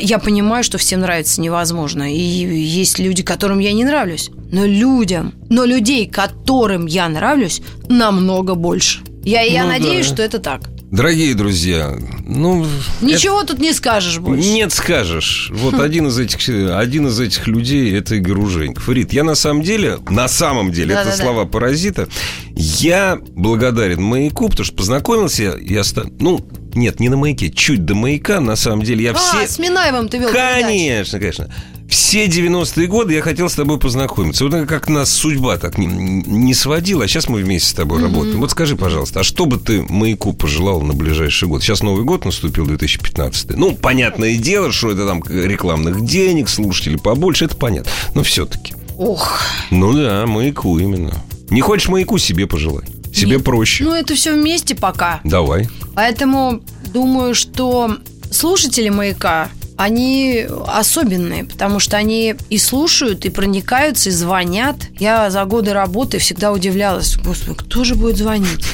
[0.00, 2.12] я понимаю, что всем нравится невозможно.
[2.12, 4.30] И есть люди, которым я не нравлюсь.
[4.50, 9.00] Но людям, но людей, которым я нравлюсь, намного больше.
[9.24, 9.78] Я, я Ну да.
[9.78, 10.73] надеюсь, что это так.
[10.90, 11.92] Дорогие друзья,
[12.24, 12.64] ну...
[13.00, 14.48] Ничего тут не скажешь это- больше.
[14.48, 15.50] Нет, скажешь.
[15.52, 18.88] Вот один из этих один из этих людей это Игорь Уженьков.
[18.88, 21.22] Рит, я на самом деле, на самом деле, это Да-да-да.
[21.22, 22.08] слова паразита.
[22.54, 25.82] Я благодарен маяку, потому что познакомился я
[26.20, 29.04] Ну, нет, не на маяке, чуть до маяка, на самом деле.
[29.04, 29.48] Я А, все...
[29.48, 30.62] с Минаевым ты вел передачу.
[30.66, 31.54] Конечно, конечно.
[31.88, 34.44] Все 90-е годы я хотел с тобой познакомиться.
[34.46, 38.40] Вот как нас судьба так не, не сводила, а сейчас мы вместе с тобой работаем.
[38.40, 41.62] Вот скажи, пожалуйста, а что бы ты маяку пожелал на ближайший год?
[41.62, 43.56] Сейчас Новый год наступил, 2015.
[43.56, 47.90] Ну, понятное дело, что это там рекламных денег, слушателей побольше, это понятно.
[48.14, 48.74] Но все-таки.
[48.96, 51.14] Ох, Ну да, маяку именно.
[51.50, 52.84] Не хочешь маяку, себе пожелай.
[53.12, 53.44] Себе Нет.
[53.44, 53.84] проще.
[53.84, 55.20] ну это все вместе пока.
[55.22, 55.68] Давай.
[55.94, 56.60] Поэтому
[56.92, 57.98] думаю, что
[58.30, 64.76] слушатели маяка, они особенные, потому что они и слушают, и проникаются, и звонят.
[64.98, 68.64] Я за годы работы всегда удивлялась, господи, кто же будет звонить?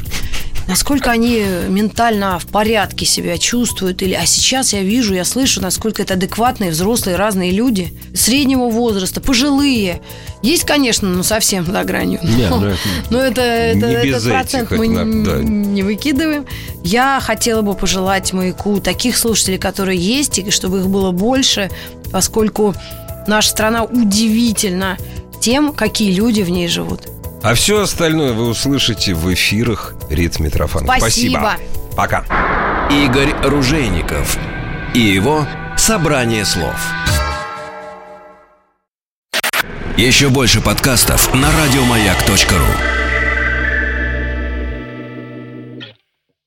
[0.67, 4.03] Насколько они ментально в порядке себя чувствуют.
[4.03, 7.93] Или, а сейчас я вижу, я слышу, насколько это адекватные, взрослые, разные люди.
[8.15, 10.01] Среднего возраста, пожилые.
[10.43, 12.21] Есть, конечно, но совсем за гранью.
[12.23, 12.79] Не, Но- ну это-
[13.11, 15.05] но это, это- не этот процент мы да.
[15.43, 16.47] не выкидываем.
[16.85, 21.69] Я хотела бы пожелать маяку таких слушателей, которые есть, и чтобы их было больше,
[22.13, 22.75] поскольку
[23.27, 24.99] наша страна удивительна
[25.41, 27.03] тем, какие люди в ней живут.
[27.43, 30.95] А все остальное вы услышите в эфирах Рит Митрофанов.
[30.99, 31.57] Спасибо.
[31.97, 32.25] Пока.
[32.91, 34.37] Игорь Ружейников
[34.95, 36.77] и его «Собрание слов».
[39.97, 43.10] Еще больше подкастов на радиомаяк.ру